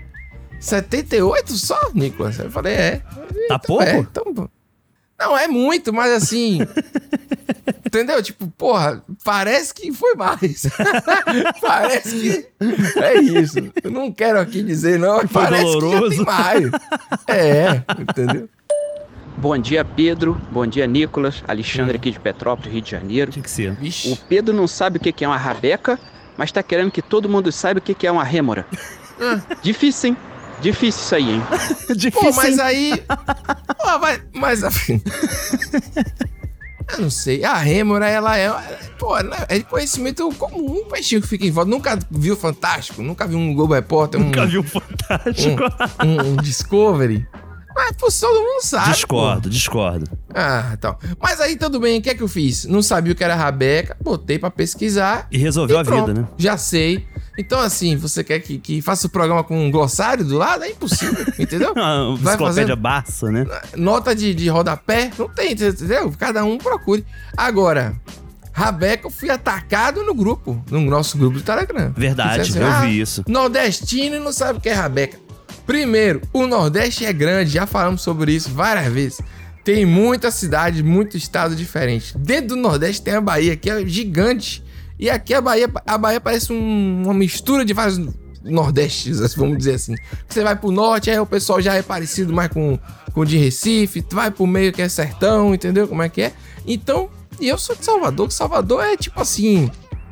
[0.59, 2.39] 78 só, Nicolas?
[2.39, 3.01] Eu falei, é.
[3.49, 3.83] Tá pouco?
[3.83, 4.49] É, então,
[5.19, 6.59] não, é muito, mas assim.
[7.95, 8.21] entendeu?
[8.21, 10.67] Tipo, porra, parece que foi mais.
[11.61, 12.47] parece que.
[12.99, 13.59] É isso.
[13.83, 16.09] Eu não quero aqui dizer, não, Foi parece doloroso.
[16.09, 16.71] que tem mais.
[17.27, 18.49] É, entendeu?
[19.37, 20.39] Bom dia, Pedro.
[20.51, 21.43] Bom dia, Nicolas.
[21.47, 23.31] Alexandre aqui de Petrópolis, Rio de Janeiro.
[23.31, 23.77] Tinha que ser.
[24.05, 24.15] O.
[24.27, 25.99] Pedro não sabe o que é uma rabeca,
[26.37, 28.65] mas tá querendo que todo mundo saiba o que é uma rêmora.
[29.61, 30.17] Difícil, hein?
[30.61, 31.43] Difícil isso aí, hein?
[32.11, 33.03] Pô, mas aí.
[33.77, 34.21] Pô, mas.
[34.33, 34.61] mas
[36.93, 37.43] eu não sei.
[37.43, 38.49] A Rêmora, ela é.
[38.97, 41.69] Pô, é de conhecimento comum o peixinho que fica em volta.
[41.69, 43.01] Nunca viu Fantástico?
[43.01, 44.19] Nunca viu um Globo Repórter?
[44.19, 45.63] Um, Nunca viu Fantástico.
[46.03, 47.25] um, um- um Discovery?
[47.75, 48.93] Mas pô, todo mundo sabe.
[48.93, 50.09] discordo, discordo.
[50.33, 50.97] Ah, então.
[51.21, 52.65] Mas aí tudo bem, o que é que eu fiz?
[52.65, 55.27] Não sabia o que era rabeca, botei pra pesquisar.
[55.29, 56.27] E resolveu a pronto, vida, né?
[56.37, 57.05] Já sei.
[57.37, 60.63] Então, assim, você quer que, que faça o programa com um glossário do lado?
[60.63, 61.73] É impossível, entendeu?
[61.73, 63.45] Uma Vai enciclopédia Barça, né?
[63.75, 66.13] nota de, de rodapé, não tem, entendeu?
[66.17, 67.05] Cada um procure.
[67.35, 67.93] Agora,
[68.53, 71.91] Rabeca, eu fui atacado no grupo, no nosso grupo do Telegram.
[71.95, 73.21] Verdade, assim, eu vi isso.
[73.27, 75.24] Nordestino não sabe o que é Rabeca.
[75.65, 79.19] Primeiro, o Nordeste é grande, já falamos sobre isso várias vezes.
[79.63, 82.13] Tem muitas cidades, muitos estados diferentes.
[82.15, 84.63] Dentro do Nordeste tem a Bahia, que é gigante.
[84.99, 87.99] E aqui a Bahia, a Bahia parece um- uma mistura de vários
[88.43, 89.95] Nordestes, assim, vamos dizer assim.
[90.29, 92.77] Você vai pro norte, aí o pessoal já é parecido mais com,
[93.11, 94.03] com o de Recife.
[94.03, 96.33] Tu vai pro meio que é sertão, entendeu como é que é?
[96.67, 99.69] Então, e eu sou de Salvador, que Salvador é tipo assim,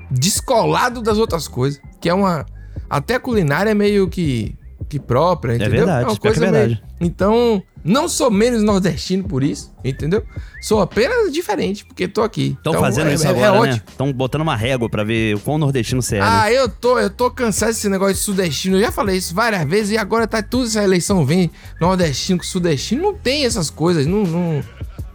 [0.10, 1.80] descolado das outras coisas.
[2.02, 2.44] Que é uma.
[2.90, 4.56] Até culinária é meio que,
[5.00, 5.72] própria, entendeu?
[5.86, 6.68] verdade, uma pior que é verdade.
[6.68, 10.24] meio- Então, não sou menos nordestino por isso, entendeu?
[10.62, 12.56] Sou apenas diferente, porque tô aqui.
[12.58, 13.60] Estão Então, fazendo é- isso é- é agora, né?
[13.74, 13.84] ótimo.
[13.90, 16.20] Estão botando uma régua pra ver o quão nordestino você é.
[16.20, 16.26] né?
[16.30, 18.78] Ah, eu tô, eu tô cansado desse negócio de sudestino.
[18.78, 21.52] Eu já falei isso várias vezes e agora tá tudo essa eleição vem
[21.82, 23.02] nordestino com sudestino.
[23.02, 24.64] Não tem essas coisas, não, não-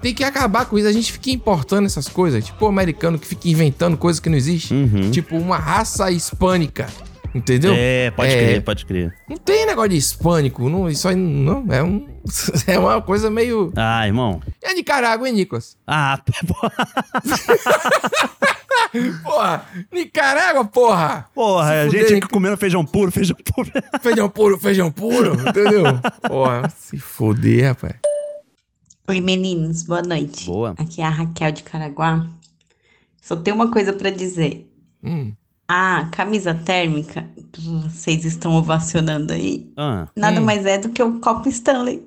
[0.00, 0.86] Tem que acabar com isso.
[0.86, 2.44] A gente fica importando essas coisas.
[2.44, 5.10] Tipo o americano que fica inventando coisas que não existem.
[5.10, 6.86] Tipo uma raça hispânica.
[7.38, 7.72] Entendeu?
[7.76, 9.14] É, pode É, crer, pode crer.
[9.28, 10.68] Não tem negócio de hispânico.
[10.68, 11.64] Não, isso aí não.
[11.72, 12.06] É, um,
[12.66, 13.72] é uma coisa meio.
[13.76, 14.40] Ah, irmão.
[14.60, 15.76] É Nicarágua, hein, Nicolas?
[15.86, 16.18] Ah,
[19.22, 19.66] Porra!
[19.92, 21.26] Nicarágua, porra!
[21.34, 23.70] porra, Se a fuder, gente aqui comendo feijão puro, feijão puro.
[24.00, 25.84] Feijão puro, feijão puro, entendeu?
[26.26, 27.94] Porra, se foder, rapaz.
[29.08, 30.46] Oi, meninos, boa noite.
[30.46, 30.74] Boa.
[30.78, 32.26] Aqui é a Raquel de Caraguá.
[33.20, 34.66] Só tem uma coisa pra dizer.
[35.70, 35.74] Hum.
[35.74, 40.44] A camisa térmica que vocês estão ovacionando aí, Ah, nada Hum.
[40.44, 42.02] mais é do que o copo Stanley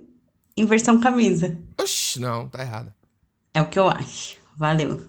[0.57, 1.57] em versão camisa.
[1.79, 2.91] Oxi, não, tá errado.
[3.53, 4.37] É o que eu acho.
[4.57, 5.01] Valeu.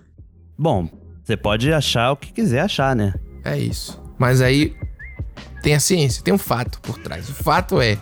[0.59, 0.89] Bom,
[1.25, 3.15] você pode achar o que quiser achar, né?
[3.45, 4.01] É isso.
[4.19, 4.75] Mas aí
[5.63, 7.29] tem a ciência, tem um fato por trás.
[7.29, 7.99] O fato é.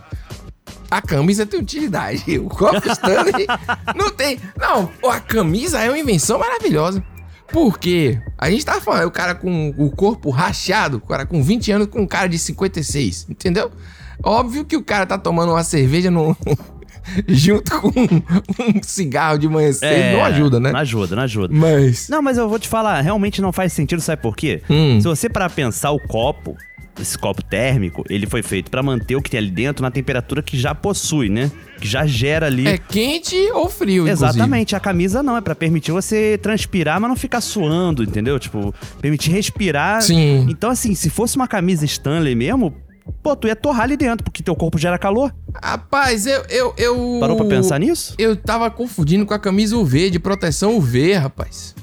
[0.91, 2.25] A camisa tem utilidade.
[2.39, 3.47] O copo Stanley
[3.97, 4.41] não tem.
[4.59, 7.03] Não, a camisa é uma invenção maravilhosa.
[7.53, 11.73] Porque a gente tava falando, o cara com o corpo rachado, o cara com 20
[11.73, 13.71] anos com um cara de 56, entendeu?
[14.23, 16.37] Óbvio que o cara tá tomando uma cerveja no,
[17.27, 20.71] junto com um cigarro de manhã cedo, não ajuda, né?
[20.71, 21.55] É, Não ajuda, não ajuda.
[21.55, 22.09] Mas.
[22.09, 24.63] Não, mas eu vou te falar, realmente não faz sentido, sabe por quê?
[24.69, 25.01] Hum.
[25.01, 26.57] Se você parar pra pensar, o copo,
[27.03, 30.43] esse copo térmico, ele foi feito pra manter o que tem ali dentro na temperatura
[30.43, 31.51] que já possui, né?
[31.81, 32.67] Que já gera ali.
[32.67, 34.29] É quente ou frio, inclusive.
[34.31, 38.39] Exatamente, a camisa não, é pra permitir você transpirar, mas não ficar suando, entendeu?
[38.39, 40.03] Tipo, permitir respirar.
[40.03, 40.47] Sim.
[40.49, 42.75] Então, assim, se fosse uma camisa Stanley mesmo,
[43.23, 45.35] pô, tu ia torrar ali dentro, porque teu corpo gera calor.
[45.63, 47.19] Rapaz, eu, eu, eu.
[47.21, 48.15] Parou pra pensar nisso?
[48.19, 51.75] Eu tava confundindo com a camisa UV, de proteção UV, rapaz.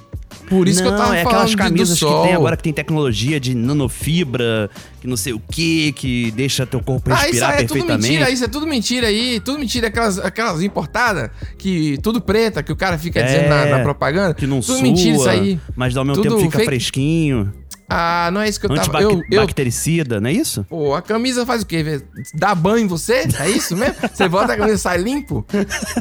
[0.47, 2.73] Por isso que eu Não, tava é aquelas camisas do que tem agora que tem
[2.73, 4.69] tecnologia de nanofibra,
[5.01, 8.07] que não sei o que, que deixa teu corpo Ah, isso respirar é tudo perfeitamente.
[8.09, 12.71] mentira, isso é tudo mentira aí, tudo mentira, aquelas, aquelas importadas, que tudo preta, que
[12.71, 14.33] o cara fica dizendo na, É, na propaganda.
[14.33, 15.59] Que não tudo sua, mentira isso aí.
[15.75, 16.65] mas ao mesmo Tudo tempo fica fake.
[16.69, 17.51] fresquinho.
[17.89, 19.01] Ah, não é isso que eu tava...
[19.01, 20.65] Eu, eu, Antibactericida, não é isso?
[20.69, 22.01] pô, a camisa faz o quê?
[22.33, 23.27] Dá banho em você?
[23.39, 23.95] É isso mesmo?
[24.13, 25.45] Você bota a camisa e sai limpo?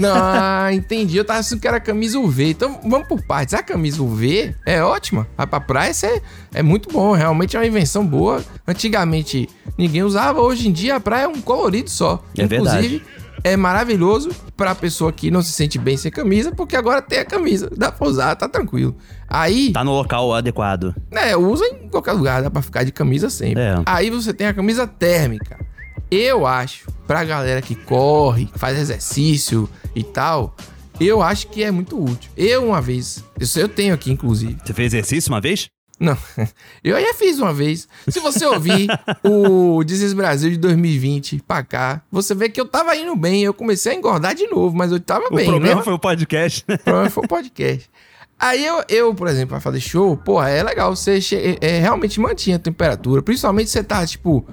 [0.00, 1.16] Não, ah, entendi.
[1.16, 2.50] Eu tava achando que era camisa UV.
[2.50, 3.54] Então, vamos por partes.
[3.54, 5.26] A camisa UV é ótima.
[5.36, 6.22] Vai pra praia, é,
[6.54, 7.12] é muito bom.
[7.12, 8.44] Realmente é uma invenção boa.
[8.66, 10.40] Antigamente, ninguém usava.
[10.40, 12.22] Hoje em dia, a praia é um colorido só.
[12.36, 13.02] É Inclusive,
[13.46, 17.24] é maravilhoso pra pessoa que não se sente bem sem camisa, porque agora tem a
[17.24, 17.70] camisa.
[17.76, 18.96] Dá pra usar, tá tranquilo.
[19.28, 19.72] Aí...
[19.72, 20.92] Tá no local adequado.
[21.12, 23.62] É, usa em qualquer lugar, dá pra ficar de camisa sempre.
[23.62, 23.76] É.
[23.86, 25.64] Aí você tem a camisa térmica.
[26.10, 30.56] Eu acho, pra galera que corre, faz exercício e tal,
[30.98, 32.28] eu acho que é muito útil.
[32.36, 34.56] Eu, uma vez, isso eu tenho aqui, inclusive.
[34.64, 35.68] Você fez exercício uma vez?
[35.98, 36.16] Não,
[36.84, 37.88] eu já fiz uma vez.
[38.08, 38.86] Se você ouvir
[39.24, 43.42] o Desis Brasil de 2020 pra cá, você vê que eu tava indo bem.
[43.42, 45.82] Eu comecei a engordar de novo, mas eu tava O bem, problema né?
[45.82, 46.74] foi o podcast, né?
[46.74, 47.90] O problema foi o podcast.
[48.38, 50.94] Aí eu, eu, por exemplo, pra fazer show, porra, é legal.
[50.94, 53.22] Você che- é, realmente mantinha a temperatura.
[53.22, 54.46] Principalmente você tá, tipo,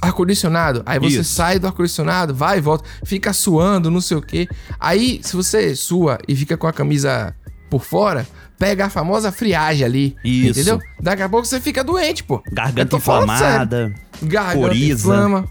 [0.00, 0.82] ar-condicionado.
[0.86, 1.34] Aí você Isso.
[1.34, 4.48] sai do ar-condicionado, vai e volta, fica suando, não sei o quê.
[4.78, 7.34] Aí, se você sua e fica com a camisa
[7.70, 8.26] por fora,
[8.58, 10.16] pega a famosa friagem ali.
[10.24, 10.60] Isso.
[10.60, 10.80] Entendeu?
[11.00, 12.42] Daqui a pouco você fica doente, pô.
[12.52, 15.08] Garganta inflamada, Garganta coriza.
[15.08, 15.48] inflama.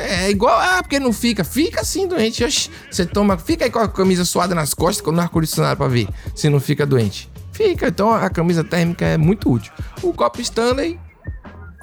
[0.00, 1.42] É igual, ah, porque não fica.
[1.44, 2.70] Fica assim doente.
[2.90, 6.08] Você toma, fica aí com a camisa suada nas costas com o ar-condicionado pra ver
[6.36, 7.28] se não fica doente.
[7.52, 9.72] Fica, então a camisa térmica é muito útil.
[10.00, 10.96] O copo Stanley,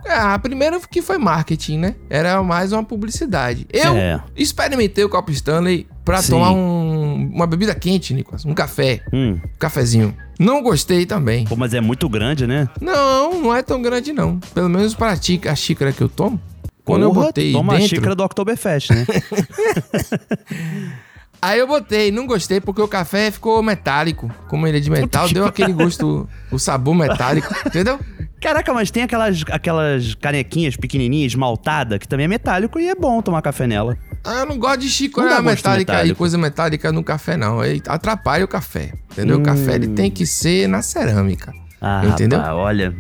[0.08, 1.95] ah, primeiro que foi marketing, né?
[2.10, 3.67] Era mais uma publicidade.
[3.74, 4.24] Eu É.
[4.36, 6.30] experimentei o copo Stanley pra Sim.
[6.34, 8.46] tomar um- uma bebida quente, Nicolas.
[8.46, 9.02] Um café.
[9.12, 9.39] Hum.
[9.44, 10.15] Um cafezinho.
[10.39, 11.46] Não gostei também.
[11.46, 12.70] Pô, mas é muito grande, né?
[12.80, 14.39] Não, não é tão grande não.
[14.54, 16.39] Pelo menos para a xícara- a xícara que eu tomo.
[16.84, 17.86] Quando eu Porra, botei Toma dentro...
[17.86, 19.06] a xícara do Oktoberfest, né?
[21.45, 24.34] Aí eu botei, não gostei porque o café ficou metálico.
[24.47, 27.99] Como ele é de metal, deu aquele gosto, o sabor metálico, entendeu?
[28.41, 33.21] Caraca, mas tem aquelas, aquelas canequinhas pequenininhas, esmaltada, que também é metálico e é bom
[33.21, 33.95] tomar café nela.
[34.23, 37.60] Ah, eu não gosto de dá gosto metálica e coisa metálica no café, não.
[37.60, 39.38] Aí atrapalha o café, entendeu?
[39.38, 41.53] O café ele tem que ser na cerâmica.
[41.88, 42.39] Ah, Entendeu?
[42.39, 42.95] rapaz, olha.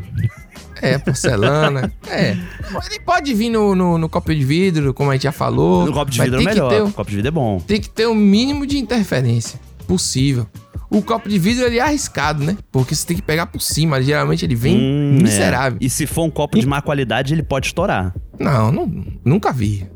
[0.81, 1.91] É, porcelana.
[2.07, 2.31] é.
[2.31, 5.85] Ele pode vir no, no, no copo de vidro, como a gente já falou.
[5.87, 6.69] No copo de vidro é melhor.
[6.69, 7.59] ter o- Copo de vidro é bom.
[7.65, 10.45] tem que ter o mínimo de interferência possível.
[10.89, 12.55] O copo de vidro ele é arriscado, né?
[12.71, 14.01] Porque você tem que pegar por cima.
[14.03, 15.79] Geralmente ele vem Hum, miserável.
[15.81, 15.85] é.
[15.85, 18.13] E se for um copo de má qualidade, ele pode estourar.
[18.39, 19.87] Não, não, nunca vi.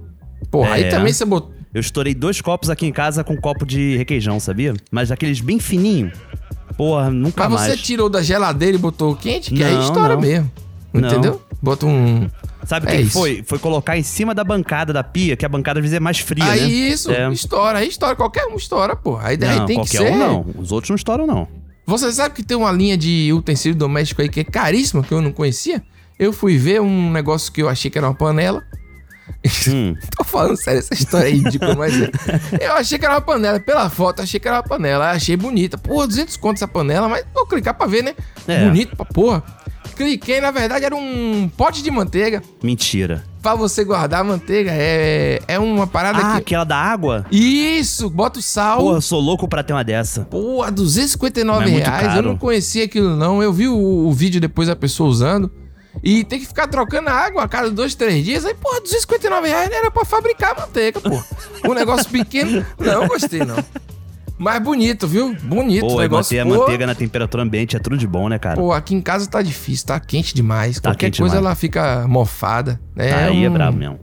[0.49, 0.89] Porra, aí É.
[0.89, 1.54] também você botou.
[1.71, 4.73] Eu estourei dois copos aqui em casa com um copo de requeijão, sabia?
[4.91, 6.12] Mas daqueles bem fininho.
[6.79, 7.81] Porra, nunca Mas você mais.
[7.81, 10.21] tirou da geladeira e botou quente, que aí Não, estoura não.
[10.21, 10.49] mesmo.
[10.93, 11.09] Não.
[11.09, 11.41] Entendeu?
[11.61, 12.29] Bota um.
[12.65, 13.11] Sabe o É que isso.
[13.11, 13.43] foi?
[13.45, 16.19] Foi colocar em cima da bancada da pia, que a bancada às vezes é mais
[16.19, 16.67] fria, aí né?
[16.69, 17.29] isso, É.
[17.33, 18.15] estoura, aí estoura.
[18.15, 19.17] Qualquer um estoura, pô.
[19.17, 20.09] Aí daí Não, tem que ser.
[20.09, 20.45] um não.
[20.57, 21.49] Os outros não estouram, não.
[21.85, 25.21] Você sabe que tem uma linha de utensílio doméstico aí que é caríssima, que eu
[25.21, 25.83] não conhecia?
[26.17, 28.63] Eu fui ver um negócio que eu achei que era uma panela.
[29.69, 29.95] Hum.
[30.17, 32.10] Tô falando sério, essa história é ridícula, mas é.
[32.60, 33.60] Eu achei que era uma panela.
[33.60, 35.12] Pela foto, achei que era uma panela.
[35.12, 35.78] Achei bonita.
[35.78, 38.13] Porra, 200 conto essa panela, mas vou clicar pra ver, né?
[38.47, 38.65] É.
[38.65, 39.43] Bonito pra porra.
[39.95, 42.41] Cliquei, na verdade, era um pote de manteiga.
[42.63, 43.23] Mentira.
[43.41, 44.71] Pra você guardar a manteiga.
[44.73, 46.38] É, é uma parada Ah, que.
[46.39, 47.25] aquela da água?
[47.32, 48.80] Isso, bota o sal.
[48.80, 50.21] Porra, eu sou louco pra ter uma dessa.
[50.25, 52.04] Porra, 259 Mas é reais.
[52.04, 52.28] Eu caro.
[52.30, 53.41] não conhecia aquilo, não.
[53.43, 55.52] Eu vi o, o vídeo depois da pessoa usando.
[56.04, 58.45] E tem que ficar trocando a água a cada dois, três dias.
[58.45, 61.21] Aí, porra, 259 reais era pra fabricar manteiga, pô.
[61.69, 62.65] Um negócio pequeno.
[62.80, 63.58] Não, gostei, não.
[64.38, 65.36] Mas bonito, viu?
[65.43, 65.82] Bonito.
[65.86, 66.38] Pô, o negócio.
[66.38, 68.56] manter a pô, manteiga na temperatura ambiente é tudo de bom, né, cara?
[68.56, 70.80] Pô, aqui em casa tá difícil, tá quente demais.
[70.80, 71.45] Tá Qualquer quente coisa demais.
[71.47, 72.80] ela fica mofada.
[72.95, 73.12] né?
[73.12, 73.99] Aí é um- brabo mesmo.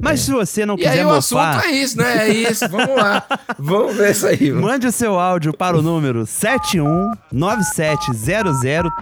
[0.00, 1.64] Mas se você não E quiser aí o assunto mofar...
[1.66, 2.28] é isso, né?
[2.28, 2.68] É isso.
[2.68, 3.24] Vamos lá.
[3.58, 4.50] Vamos ver isso aí.
[4.50, 4.66] mano.
[4.66, 6.24] Mande o seu áudio para o número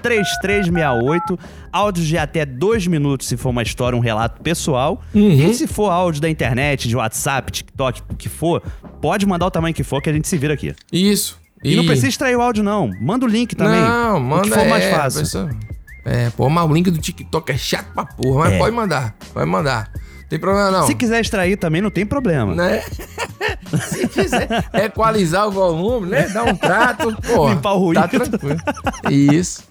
[0.03, 1.39] 7197003368.
[1.73, 5.03] Áudios de até dois minutos, se for uma história, um relato pessoal.
[5.15, 5.31] Uhum.
[5.31, 8.63] E se for áudio da internet, de WhatsApp, TikTok, o que for,
[9.01, 10.75] pode mandar o tamanho que for que a gente se vira aqui.
[10.93, 11.41] Isso.
[11.65, 12.91] E, não precisa extrair o áudio, não.
[13.01, 13.81] Manda o link também.
[13.81, 15.21] Não, manda O que for mais é, fácil.
[15.21, 15.51] pessoa-
[16.05, 18.59] É, pô, mas o link do TikTok é chato pra porra, mas É.
[18.59, 19.89] pode mandar, pode mandar.
[20.33, 20.87] Tem problema não.
[20.87, 22.55] Se quiser extrair também, não tem problema.
[22.55, 22.83] Né?
[23.83, 26.27] Se quiser equalizar o volume, né?
[26.31, 27.51] Dar um trato, pô.
[27.51, 28.01] Limpar o ruído.
[28.01, 28.57] Tá tranquilo.
[29.11, 29.64] Isso.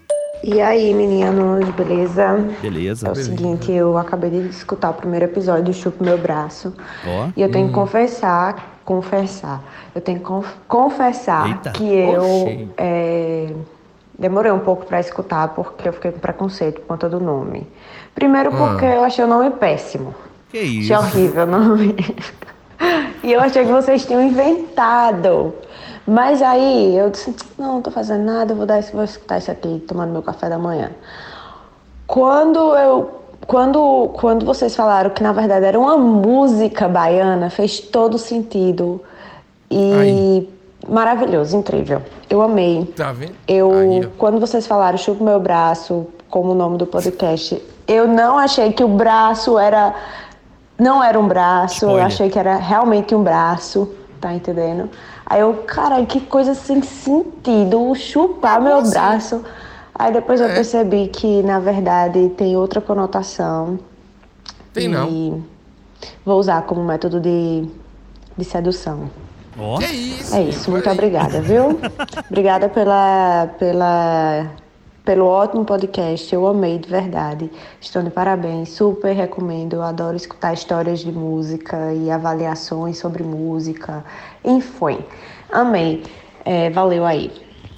[0.43, 2.38] E aí, meninos, beleza?
[2.62, 3.08] Beleza.
[3.08, 6.71] É o seguinte, eu acabei de escutar o primeiro episódio do Chupa Meu Braço.
[7.08, 7.30] Ó.
[7.36, 7.69] E eu tenho Hum.
[7.69, 9.63] que confessar, confessar.
[9.95, 11.71] Eu tenho que conf- confessar Eita.
[11.71, 13.52] que eu é,
[14.19, 17.67] demorei um pouco pra escutar porque eu fiquei com preconceito por conta do nome.
[18.13, 20.13] Primeiro porque eu achei o nome péssimo.
[20.52, 20.94] Que isso?
[20.94, 21.96] Achei horrível o nome.
[23.24, 25.56] e eu achei que vocês tinham inventado.
[26.06, 29.52] Mas aí eu disse, não, não tô fazendo nada, vou, dar isso, vou escutar isso
[29.52, 30.92] aqui tomando meu café da manhã.
[32.06, 33.22] Quando eu.
[33.48, 39.02] Quando, quando vocês falaram que na verdade era uma música baiana, fez todo sentido.
[39.70, 40.48] E
[40.88, 42.02] maravilhoso, incrível.
[42.30, 42.86] Eu amei.
[42.96, 43.34] Tá vendo?
[43.48, 48.38] Eu, Aí, quando vocês falaram chupa meu braço, como o nome do podcast, eu não
[48.38, 49.94] achei que o braço era.
[50.82, 52.02] Não era um braço, Spoiler.
[52.02, 53.88] eu achei que era realmente um braço,
[54.20, 54.89] tá entendendo?
[55.24, 58.89] Aí eu, cara, que coisa sem sentido, chupar meu assim?
[58.91, 59.44] braço.
[59.94, 60.56] Aí depois eu É.
[60.56, 63.78] percebi que, na verdade, tem outra conotação.
[64.74, 65.44] Tem e não.
[66.26, 67.67] Vou usar como método de,
[68.36, 69.08] de sedução.
[69.60, 69.78] Ó.
[69.78, 70.36] Que isso?
[70.36, 70.94] É isso, muito aí.
[70.96, 71.80] obrigada, viu?
[72.28, 74.48] obrigada pela, pela,
[75.04, 76.34] pelo ótimo podcast.
[76.34, 77.50] Eu amei de verdade.
[77.80, 79.74] Estão de parabéns, super recomendo.
[79.74, 84.04] Eu adoro escutar histórias de música e avaliações sobre música.
[84.44, 85.00] Enfim,
[85.52, 86.04] amei.
[86.46, 87.32] É, valeu aí.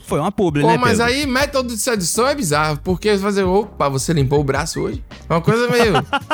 [0.05, 1.05] Foi uma publi, Pô, né, mas Pedro?
[1.05, 5.03] aí método de sedução é bizarro, porque você fazer, opa, você limpou o braço hoje?
[5.29, 5.93] É uma coisa meio.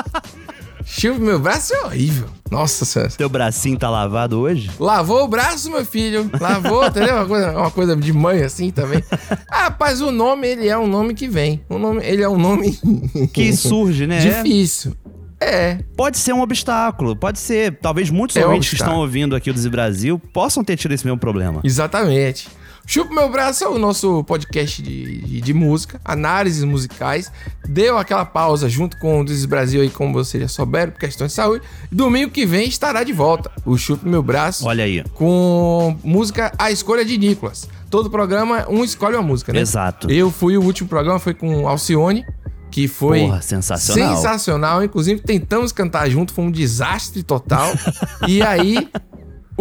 [0.91, 2.27] Chupa meu braço é horrível.
[2.49, 3.11] Nossa senhora.
[3.11, 4.71] Teu bracinho tá lavado hoje?
[4.79, 6.29] Lavou o braço, meu filho.
[6.41, 7.15] Lavou, entendeu?
[7.17, 9.03] Uma coisa, uma coisa de mãe assim também.
[9.51, 11.61] Ah, rapaz, o nome, ele é um nome que vem.
[11.69, 12.77] O nome, ele é um nome
[13.33, 14.19] Que surge, né?
[14.19, 14.95] difícil.
[15.39, 15.79] É.
[15.95, 17.77] Pode ser um obstáculo, pode ser.
[17.81, 20.93] Talvez muitos É um ouvintes que estão ouvindo aqui o Desi Brasil possam ter tido
[20.93, 21.61] esse mesmo problema.
[21.63, 22.47] Exatamente.
[22.89, 27.31] Chupa Meu Braço é o nosso podcast de, de, de música, análises musicais.
[27.67, 31.29] Deu aquela pausa junto com o Desis Brasil aí, como vocês já souberam, por questões
[31.29, 31.63] de saúde.
[31.91, 34.65] Domingo que vem estará de volta o Chupa Meu Braço.
[34.65, 35.03] Olha aí.
[35.13, 37.69] Com música A Escolha de Nicolas.
[37.91, 39.59] Todo programa, um escolhe uma música, né?
[39.59, 40.09] Exato.
[40.09, 42.25] Eu fui, o último programa foi com Alcione,
[42.71, 44.15] que foi Porra, sensacional.
[44.15, 44.83] sensacional.
[44.83, 47.71] Inclusive, tentamos cantar junto, foi um desastre total.
[48.27, 48.89] e aí,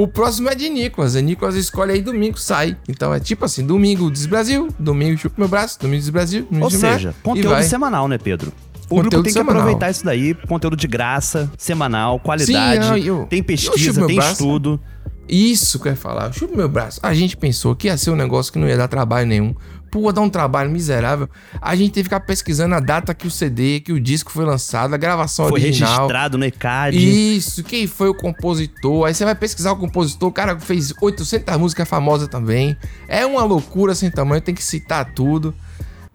[0.03, 1.17] o próximo é de Nicolas.
[1.17, 2.77] A Nicolas escolhe aí domingo, sai.
[2.89, 6.65] Então é tipo assim: domingo Diz Brasil, domingo chupa meu braço, domingo Diz Brasil, domingo
[6.67, 8.53] Ou seja, e conteúdo semanal, né, Pedro?
[8.91, 9.61] O grupo tem que semanal.
[9.63, 14.07] aproveitar isso daí, conteúdo de graça, semanal, qualidade, Sim, não, e o- tem e pesquisa,
[14.07, 14.33] tem Braço?
[14.33, 14.81] estudo.
[15.29, 16.33] Isso que eu ia falar.
[16.33, 16.99] Chupa meu braço.
[17.03, 19.55] A gente pensou que ia ser um negócio que não ia dar trabalho nenhum.
[19.90, 21.29] Pô, dar um trabalho miserável.
[21.61, 24.44] A gente teve que ficar pesquisando a data que o CD, que o disco foi
[24.44, 25.94] lançado, a gravação Foi original.
[25.94, 26.96] registrado no ECAD.
[27.37, 29.07] Isso, quem foi o compositor?
[29.07, 32.77] Aí você vai pesquisar o compositor, o cara fez 800 músicas famosas também.
[33.09, 35.55] É uma loucura sem tamanho, tem que citar tudo.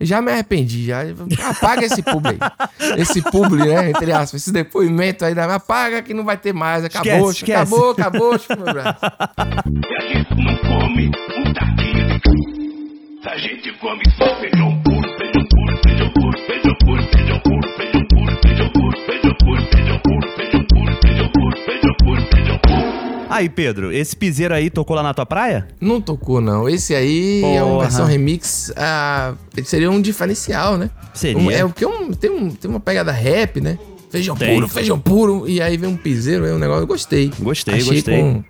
[0.01, 1.01] Já me arrependi, já.
[1.49, 2.39] Apaga esse publi aí.
[2.99, 3.89] Esse publi, né?
[3.89, 6.83] Entre aspas, esse depoimento aí, apaga que não vai ter mais.
[6.83, 7.53] Acabou, Esquece, esquece.
[7.53, 8.99] acabou, acabou, chupa meu braço.
[13.23, 17.39] E a gente come um só feijão puro, feijão puro, feijão puro, feijão puro, feijão
[17.39, 22.21] puro, feijão puro, feijão puro, feijão puro, feijão puro, feijão puro, feijão puro, feijão puro,
[22.27, 23.25] feijão puro.
[23.29, 25.67] Aí, Pedro, esse piseiro aí tocou lá na tua praia?
[25.81, 26.67] Não tocou, não.
[26.69, 28.71] Esse aí é uma versão remix.
[28.75, 29.33] Ah,
[29.63, 30.89] seria um diferencial, né?
[31.13, 31.41] Seria.
[31.41, 33.77] Um- é porque um, tem, um, tem uma pegada rap, né?
[34.11, 34.53] Feijão Tem.
[34.53, 35.49] puro, feijão puro.
[35.49, 36.83] E aí vem um piseiro, é um negócio.
[36.83, 37.31] Eu gostei.
[37.39, 38.43] Gostei, Achei gostei.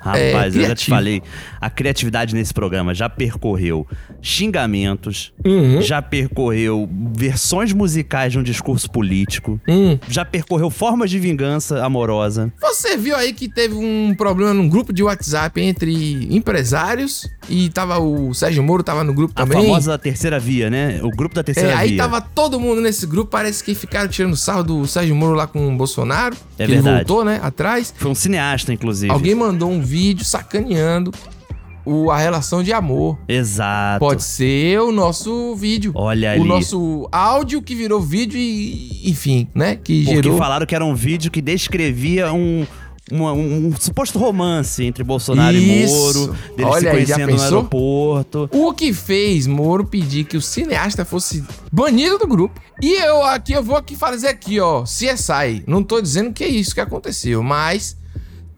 [0.00, 1.22] Rapaz, É, eu já te falei,
[1.60, 3.86] a criatividade nesse programa já percorreu
[4.22, 5.82] xingamentos, Uhum.
[5.82, 9.98] já percorreu versões musicais de um discurso político, Hum.
[10.08, 12.52] já percorreu formas de vingança amorosa.
[12.60, 17.98] Você viu aí que teve um problema num grupo de WhatsApp entre empresários e tava
[17.98, 19.62] o Sérgio Moro tava no grupo A também.
[19.62, 21.00] famosa terceira via, né?
[21.02, 21.98] O grupo da terceira É, aí via.
[21.98, 25.72] tava todo mundo nesse grupo, parece que ficaram tirando sarro do Sérgio Moro lá com
[25.72, 26.36] o Bolsonaro.
[26.58, 26.88] É que verdade.
[26.88, 27.94] ele voltou, né, atrás.
[27.96, 29.12] Foi um cineasta, inclusive.
[29.12, 31.12] Alguém mandou um vídeo sacaneando
[31.84, 33.18] o, a relação de amor.
[33.26, 34.00] Exato.
[34.00, 35.92] Pode ser o nosso vídeo.
[35.94, 36.44] Olha o ali.
[36.44, 39.76] nosso áudio que virou vídeo e, enfim, né?
[39.76, 40.36] Que Porque gerou.
[40.38, 42.66] falaram que era um vídeo que descrevia um,
[43.10, 45.94] uma- um, suposto romance entre Bolsonaro e Isso.
[45.94, 48.50] Moro, deles se Olha aí, já conhecendo no aeroporto.
[48.52, 52.60] O que fez Moro pedir que o cineasta fosse banido do grupo.
[52.82, 55.64] E eu aqui, eu vou aqui fazer aqui, ó, CSI.
[55.66, 57.96] Não tô dizendo que é isso que aconteceu, mas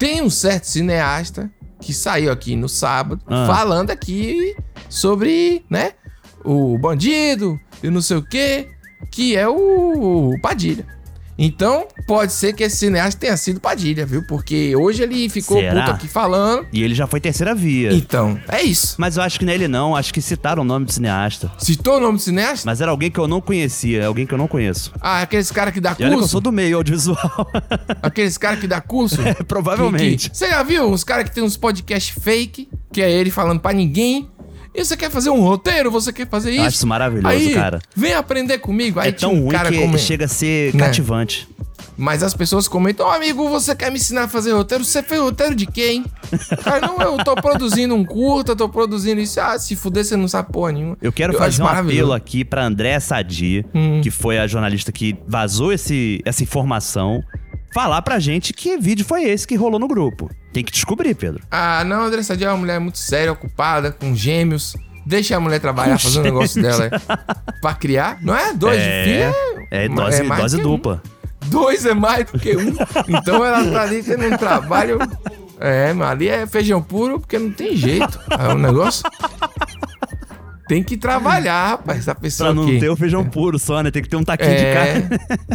[0.00, 3.46] tem um certo cineasta que saiu aqui no sábado Ah.
[3.46, 4.56] falando aqui
[4.88, 5.92] sobre, né,
[6.42, 8.70] o bandido e não sei o quê,
[9.12, 10.86] que é o Padilha.
[11.42, 14.22] Então, pode ser que esse cineasta tenha sido Padilha, viu?
[14.26, 15.80] Porque hoje ele ficou Será?
[15.84, 16.66] puto aqui falando.
[16.70, 17.92] E ele já foi terceira via.
[17.94, 18.94] Então, é isso.
[18.98, 21.50] Mas eu acho que não é ele não, acho que citaram o nome do cineasta.
[21.58, 22.64] Citou o nome do cineasta?
[22.66, 24.92] Mas era alguém que eu não conhecia, alguém que eu não conheço.
[25.00, 26.28] Ah, aqueles caras que dá que eu curso?
[26.28, 27.18] sou do meio audiovisual.
[28.02, 29.20] Aqueles caras que dá curso?
[29.22, 30.24] É, provavelmente.
[30.28, 33.30] Que- que- Você já viu uns caras que tem uns podcasts fake, que é ele
[33.30, 34.28] falando pra ninguém?
[34.74, 35.90] E você quer fazer um roteiro?
[35.90, 36.60] Você quer fazer isso?
[36.60, 37.80] Eu acho isso maravilhoso, Aí, cara.
[37.94, 39.00] Vem aprender comigo.
[39.00, 40.80] Aí é tão um ruim cara que chega a ser Né?
[40.86, 41.48] cativante.
[41.96, 44.82] Mas as pessoas comentam, ó amigo, você quer me ensinar a fazer roteiro?
[44.84, 46.04] Você fez roteiro de quem?
[46.62, 49.38] Cara, não, eu tô produzindo um curta, tô produzindo isso.
[49.38, 50.96] Ah, se fuder, você não sabe porra nenhuma.
[51.02, 54.00] Eu quero acho fazer um apelo aqui pra André Sadi, Hum.
[54.02, 57.22] que foi a jornalista que vazou esse, essa informação,
[57.74, 60.30] falar pra gente que vídeo foi esse que rolou no grupo.
[60.52, 61.42] Tem que descobrir, Pedro.
[61.50, 64.76] Ah, não, André Sadia é uma mulher muito séria, ocupada, com gêmeos.
[65.06, 66.90] Deixa a mulher trabalhar, fazer um negócio dela
[67.62, 68.18] pra criar.
[68.20, 68.52] Não é?
[68.52, 70.70] Dois de filho É, dose, mais dose que um.
[70.70, 71.02] dupla.
[71.46, 72.74] Dois é mais do que um.
[73.08, 74.98] Então ela tá ali tendo um trabalho.
[75.58, 78.18] É, mas ali é feijão puro porque não tem jeito.
[78.38, 79.02] É um negócio.
[80.70, 81.98] Tem que trabalhar, rapaz.
[81.98, 82.78] Essa pessoa Pra não aqui.
[82.78, 83.90] ter o feijão puro só, né?
[83.90, 84.74] Tem que ter um taquinho de É.
[84.74, 85.08] carne.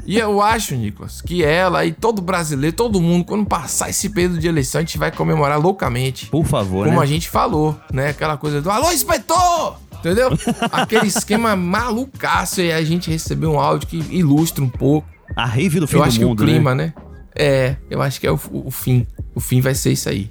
[0.06, 4.38] E eu acho, Nicolas, que ela e todo brasileiro, todo mundo, quando passar esse período
[4.40, 6.26] de eleição, a gente vai comemorar loucamente.
[6.26, 7.04] Por favor, Como né?
[7.04, 8.10] a gente falou, né?
[8.10, 9.78] Aquela coisa do Alô, inspetor!
[10.00, 10.32] Entendeu?
[10.70, 15.08] Aquele esquema malucaço e a gente recebeu um áudio que ilustra um pouco.
[15.34, 16.94] A rave do fim eu do acho mundo, que o clima, né?
[16.98, 17.04] né?
[17.34, 19.08] É, eu acho que é o, o fim.
[19.34, 20.30] O fim vai ser isso aí.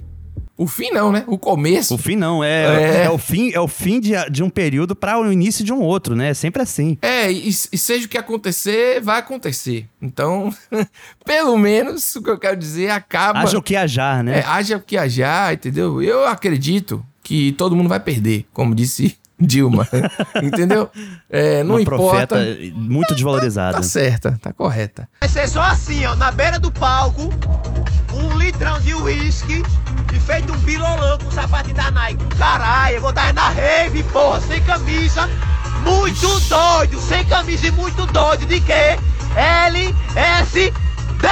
[0.57, 1.23] O fim não, né?
[1.27, 1.95] O começo.
[1.95, 3.03] O fim não, é, É.
[3.05, 3.09] é.
[3.09, 6.15] o fim, é o fim de, de um período para o início de um outro,
[6.15, 6.29] né?
[6.29, 6.97] É sempre assim.
[7.01, 9.85] É, e, e seja o que acontecer, vai acontecer.
[10.01, 10.53] Então,
[11.25, 13.39] pelo menos, o que eu quero dizer, acaba.
[13.39, 14.39] Haja o que hajar, né?
[14.39, 16.01] É, haja o que haja, entendeu?
[16.01, 19.87] Eu acredito que todo mundo vai perder, como disse Dilma.
[20.41, 20.89] Entendeu?
[21.29, 22.27] É, não Uma importa.
[22.27, 23.77] profeta muito desvalorizada.
[23.77, 25.07] Tá certa, tá correta.
[25.19, 27.29] Vai ser só assim, ó, na beira do palco,
[28.13, 29.61] um litrão de uísque
[30.13, 32.23] e feito um bilolão com sapatinho da Nike.
[32.37, 35.29] Caralho, eu vou dar na rave, porra, sem camisa,
[35.83, 38.97] muito doido, sem camisa e muito doido, de quê?
[39.35, 41.27] L, S, D,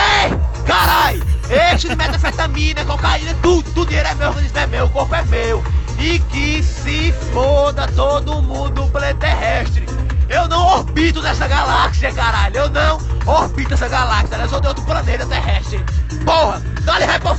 [0.66, 1.24] caralho!
[1.50, 5.24] Eixo de metafetamina, cocaína, tudo, tudo dinheiro é meu, organismo é meu, o corpo é
[5.26, 5.64] meu.
[6.00, 9.86] E que se foda todo mundo terrestre.
[10.30, 12.58] Eu não orbito nessa galáxia, caralho.
[12.58, 14.38] Eu não orbito essa galáxia.
[14.38, 15.84] Eu sou de outro planeta terrestre.
[16.26, 17.36] Porra, dá-lhe ré pro.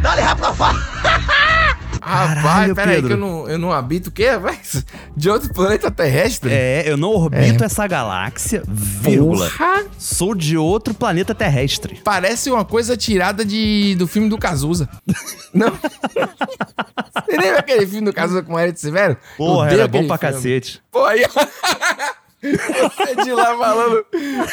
[0.00, 0.54] Dá-lhe ré pro
[1.98, 2.34] fraile.
[2.34, 4.84] Rapaz, Caralho, peraí, que eu não, eu não habito o quê, rapaz?
[5.16, 6.52] De outro planeta terrestre?
[6.52, 9.48] É, eu não orbito essa galáxia, vírgula.
[9.50, 9.86] Porra!
[9.98, 12.00] Sou de outro planeta terrestre.
[12.04, 14.88] Parece uma coisa tirada de, do filme do Cazuza.
[15.52, 15.70] Não?
[15.70, 19.16] Você lembra aquele filme do Cazuza com o Eric Severo?
[19.36, 20.34] Porra, era bom pra filme.
[20.34, 20.82] cacete.
[20.90, 21.24] Pô, aí...
[22.52, 24.04] Você de lá falando...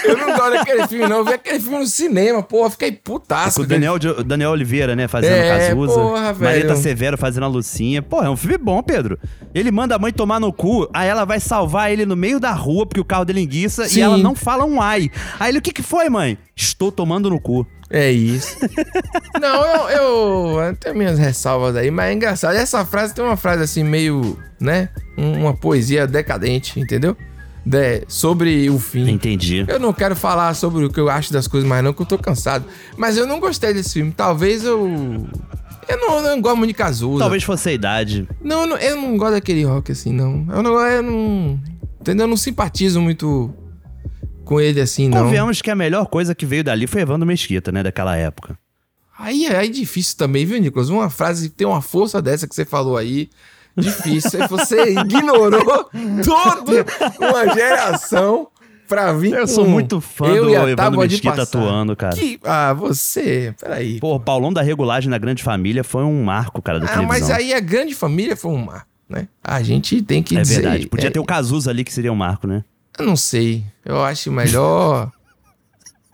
[0.04, 1.18] Eu não gosto daquele filme, não.
[1.18, 2.70] Eu vi aquele filme no cinema, porra.
[2.70, 3.58] Fiquei putaço.
[3.58, 5.94] Com o Daniel, Daniel Oliveira, né, fazendo É, Cazuza.
[5.94, 6.52] porra, velho.
[6.52, 8.02] Marita Severo fazendo a Lucinha.
[8.02, 9.20] Porra, é um filme bom, Pedro.
[9.54, 12.52] Ele manda a mãe tomar no cu, aí ela vai salvar ele no meio da
[12.52, 14.00] rua, porque o carro dele enguiça, Sim.
[14.00, 15.10] e ela não fala um ai.
[15.40, 16.38] Aí ele, o que que foi, mãe?
[16.56, 17.66] Estou tomando no cu.
[17.90, 18.58] É isso.
[19.40, 22.56] Não, eu, eu, eu tenho minhas ressalvas aí, mas é engraçado.
[22.56, 24.90] Essa frase tem uma frase assim, meio, né?
[25.18, 27.16] Um- Uma poesia decadente, entendeu?
[27.66, 29.10] De- sobre o fim.
[29.10, 29.66] Entendi.
[29.68, 32.06] Eu não quero falar sobre o que eu acho das coisas mais não, que eu
[32.06, 32.66] tô cansado.
[32.98, 34.12] Mas eu não gostei desse filme.
[34.12, 35.28] Talvez eu...
[35.88, 37.20] Eu não, não gosto muito de Cazuza.
[37.20, 38.28] Talvez fosse a idade.
[38.42, 40.46] Não, eu não, eu não gosto daquele rock assim, não.
[40.50, 41.60] Eu não, eu não...
[42.00, 42.26] Entendeu?
[42.26, 43.54] Eu não simpatizo muito
[44.46, 45.24] com ele assim, não.
[45.24, 48.58] Convenhamos que a melhor coisa que veio dali foi Evandro Mesquita, né, daquela época.
[49.18, 50.90] Aí é difícil também, viu, Nicolas?
[50.90, 53.30] Uma frase que tem uma força dessa que você falou aí.
[53.78, 54.48] Difícil.
[54.48, 55.90] Você ignorou
[56.24, 56.86] toda
[57.20, 58.48] uma geração
[58.88, 62.16] pra vir Eu sou muito fã eu do Evandro Mesquita atuando, cara.
[62.16, 63.56] Que- Ah, você.
[63.60, 64.00] Peraí.
[64.00, 67.28] Pô, o Paulão da Regulagem na Grande Família foi um marco, cara, da Ah, televisão.
[67.30, 69.28] mas aí a grande família foi um marco, né?
[69.44, 70.62] A gente tem que É dizer.
[70.62, 70.88] verdade.
[70.88, 72.64] Podia é, ter o Cazuza ali que seria um marco, né?
[73.00, 73.64] Eu não sei.
[73.84, 75.12] Eu acho melhor.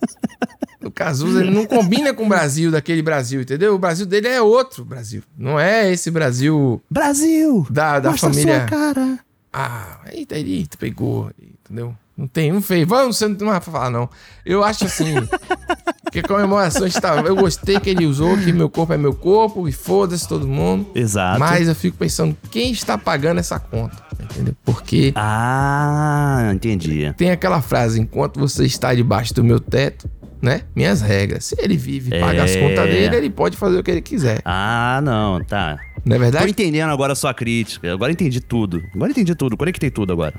[0.84, 3.76] o Cazuza ele não combina com o Brasil daquele Brasil, entendeu?
[3.76, 5.22] O Brasil dele é outro Brasil.
[5.38, 6.82] Não é esse Brasil.
[6.90, 7.68] Brasil!
[7.70, 8.60] Da, da família.
[8.60, 9.20] sua cara.
[9.52, 11.32] Ah, eita, eita, pegou.
[11.42, 11.96] Entendeu?
[12.16, 12.88] Não tem, não fez.
[12.88, 14.10] Vamos, você não vai falar, não.
[14.46, 15.16] Eu acho assim.
[16.12, 17.16] que a comemoração está.
[17.22, 20.90] Eu gostei que ele usou que meu corpo é meu corpo e foda-se todo mundo.
[20.96, 21.40] Exato.
[21.40, 23.98] Mas eu fico pensando, quem está pagando essa conta?
[24.22, 24.54] Entendeu?
[24.66, 27.14] Porque Ah, entendi.
[27.18, 30.10] tem aquela frase: enquanto você está debaixo do meu teto,
[30.42, 30.62] né?
[30.76, 31.46] Minhas regras.
[31.46, 32.60] Se ele vive e paga as É.
[32.62, 34.42] contas dele, ele pode fazer o que ele quiser.
[34.46, 35.78] Ah, não, tá.
[36.06, 36.50] Não é Tô verdade?
[36.52, 37.92] entendendo agora a sua crítica.
[37.94, 38.82] Agora entendi tudo.
[38.96, 39.58] Agora entendi tudo.
[39.58, 40.34] Conectei tudo agora.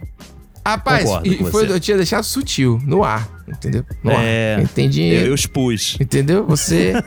[0.67, 1.73] Rapaz, Concordo e foi, você.
[1.73, 3.85] eu tinha deixado sutil, no ar, entendeu?
[4.03, 4.63] No É, ar.
[4.63, 5.03] Entendi.
[5.03, 5.97] Eu, eu expus.
[6.01, 6.47] Entendeu?
[6.47, 6.93] Você.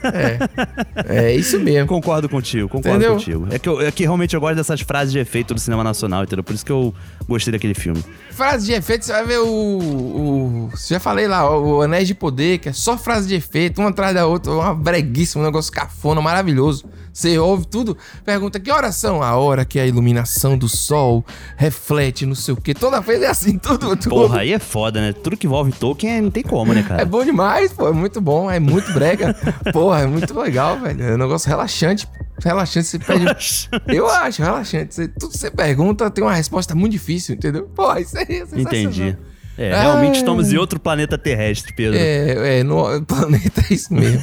[1.06, 1.28] É.
[1.30, 1.88] É isso mesmo.
[1.88, 3.14] Concordo contigo, concordo Entendeu?
[3.16, 3.48] contigo.
[3.52, 6.24] É que, eu- é que realmente eu gosto dessas frases de efeito do cinema nacional,
[6.24, 6.44] entendeu?
[6.44, 6.94] Por isso que eu
[7.28, 8.04] gostei daquele filme.
[8.32, 9.48] Frase de efeito, você vai ver o.
[9.48, 13.90] o já falei lá, o Anéis de Poder, que é só frase de efeito, uma
[13.90, 16.86] atrás da outra, uma breguíssima, um negócio cafona, maravilhoso.
[17.12, 19.22] Você ouve tudo, pergunta que horas são?
[19.22, 21.24] A hora que a iluminação do sol
[21.56, 22.74] reflete, não sei o quê.
[22.74, 24.10] Toda vez é assim, tudo, tudo.
[24.10, 25.14] Porra, aí é foda, né?
[25.14, 27.02] Tudo que envolve Tolkien é- não tem como, né, cara?
[27.02, 27.88] É bom demais, pô.
[27.88, 29.36] É muito bom, é muito brega.
[29.72, 31.04] Porra, é muito legal, velho.
[31.04, 32.08] É um negócio relaxante.
[32.44, 33.70] Relaxante, você pede.
[33.88, 34.94] Eu acho, relaxante.
[34.94, 37.70] Você, tudo que você pergunta tem uma resposta muito difícil, entendeu?
[37.76, 38.60] Pô, isso aí é.
[38.60, 39.16] Entendi.
[39.58, 41.98] É, realmente estamos em outro planeta terrestre, Pedro.
[42.00, 44.22] É, é, no planeta é isso mesmo.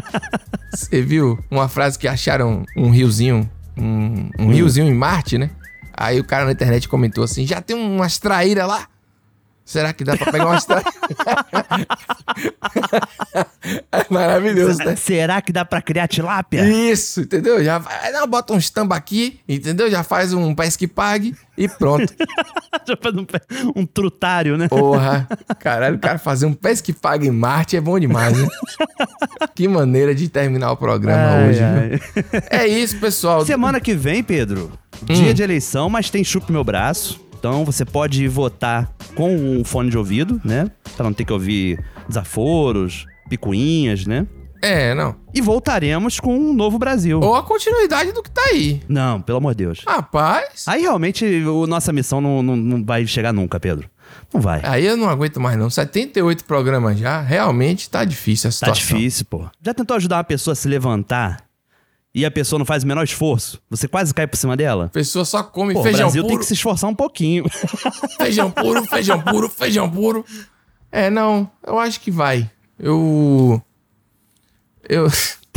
[0.72, 5.50] Você viu uma frase que acharam um riozinho, um, um riozinho em Marte, né?
[5.92, 8.88] Aí o cara na internet comentou assim: já tem umas traíras lá?
[9.64, 10.92] Será que dá pra pegar umas traíras?
[13.90, 14.94] é maravilhoso, né?
[14.94, 16.68] Será que dá pra criar tilápia?
[16.68, 17.64] Isso, entendeu?
[17.64, 19.90] Já não, bota uns tambaqui, entendeu?
[19.90, 22.12] Já faz um pesque pague e pronto.
[22.86, 23.24] Já faz um,
[23.74, 24.68] um trutário, né?
[24.68, 25.26] Porra,
[25.58, 28.46] caralho, o cara fazer um pesque pague em Marte é bom demais, né?
[29.54, 31.88] que maneira de terminar o programa Ai, hoje, ai.
[31.88, 32.00] viu?
[32.50, 33.46] É isso, pessoal.
[33.46, 34.70] Semana que vem, Pedro,
[35.02, 35.12] Hum.
[35.12, 37.20] dia de eleição, mas tem chupe meu braço.
[37.44, 40.70] Então você pode votar com um fone de ouvido, né?
[40.96, 41.78] Pra não ter que ouvir
[42.08, 44.26] desaforos, picuinhas, né?
[44.62, 45.14] É, não.
[45.34, 47.20] E voltaremos com um novo Brasil.
[47.20, 48.80] Ou a continuidade do que tá aí.
[48.88, 49.82] Não, pelo amor de Deus.
[49.86, 50.64] Rapaz.
[50.66, 53.90] Aí realmente o, nossa missão não, não, não vai chegar nunca, Pedro.
[54.32, 54.62] Não vai.
[54.64, 55.68] Aí eu não aguento mais, não.
[55.68, 58.96] 78 programas já, realmente tá difícil a Tá situação.
[58.96, 59.44] difícil, pô.
[59.62, 61.43] Já tentou ajudar uma pessoa a se levantar
[62.14, 64.84] e a pessoa não faz o menor esforço, você quase cai por cima dela?
[64.86, 66.32] A pessoa só come Pô, o feijão Brasil puro.
[66.32, 67.44] tem que se esforçar um pouquinho.
[68.16, 70.24] Feijão puro, feijão puro, feijão puro.
[70.92, 72.48] É, não, eu acho que vai.
[72.78, 73.60] Eu.
[74.88, 75.08] Eu.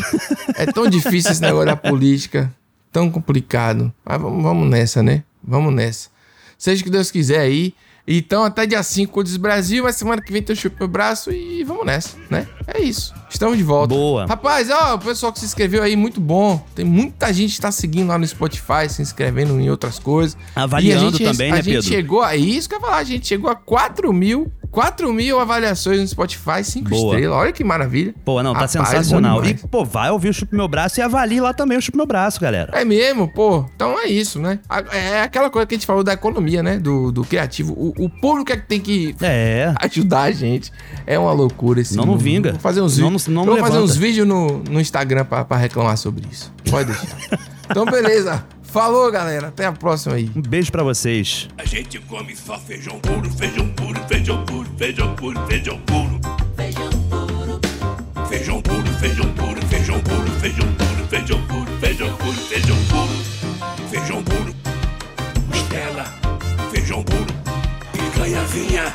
[0.56, 2.52] é tão difícil esse negócio da política,
[2.92, 3.94] tão complicado.
[4.04, 5.24] Mas vamos, vamos nessa, né?
[5.44, 6.10] Vamos nessa.
[6.58, 7.76] Seja o que Deus quiser aí.
[8.08, 11.30] Então, até dia 5, Diz Brasil, mas semana que vem tem o Chupa Meu Braço
[11.30, 12.48] e vamos nessa, né?
[12.66, 13.14] É isso.
[13.30, 13.94] Estamos de volta.
[13.94, 14.26] Boa.
[14.26, 16.66] Rapaz, ó, o pessoal que se inscreveu aí, muito bom.
[16.74, 20.38] Tem muita gente que tá seguindo lá no Spotify, se inscrevendo em outras coisas.
[20.56, 21.90] Avaliando E a gente, também, a né, gente Pedro?
[21.90, 25.40] chegou a isso que eu ia falar, a gente chegou a 4 mil, 4 mil
[25.40, 27.14] avaliações no Spotify, 5 Boa.
[27.16, 27.38] estrelas.
[27.38, 28.14] Olha que maravilha.
[28.24, 29.42] Pô, não, tá Rapaz, sensacional.
[29.42, 31.98] bom E, pô, vai ouvir o Chupa Meu Braço e avalie lá também o Chupa
[31.98, 32.72] Meu Braço, galera.
[32.78, 33.66] É mesmo, pô.
[33.76, 34.60] Então é isso, né?
[34.92, 36.78] É aquela coisa que a gente falou da economia, né?
[36.78, 37.74] Do, do criativo.
[37.74, 39.74] O, o público é que tem que É.
[39.82, 40.72] ajudar a gente.
[41.06, 42.52] É uma loucura esse Não, não vinga.
[42.52, 43.28] Vou fazer uns Não, vídeos.
[43.28, 46.54] não, não Vou fazer uns vídeos no, no Instagram pra, pra reclamar sobre isso.
[46.70, 47.40] Pode deixar.
[47.70, 48.46] então, beleza.
[48.68, 49.48] Falou, galera.
[49.48, 50.30] Até a próxima aí.
[50.36, 51.48] Um beijo pra vocês.
[51.58, 56.20] A gente come só feijão puro, feijão puro, feijão puro, feijão puro, feijão puro.
[56.56, 57.60] Feijão puro.
[58.28, 63.18] Feijão puro, feijão puro, feijão puro, feijão puro, feijão puro, feijão puro, feijão puro.
[63.90, 64.56] Feijão puro.
[65.50, 66.04] Costela,
[66.72, 67.34] feijão puro.
[67.94, 68.94] Picanhazinha.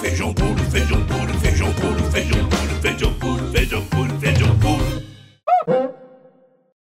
[0.00, 5.95] Feijão puro, feijão puro, feijão puro, feijão puro, feijão puro, feijão puro, feijão puro.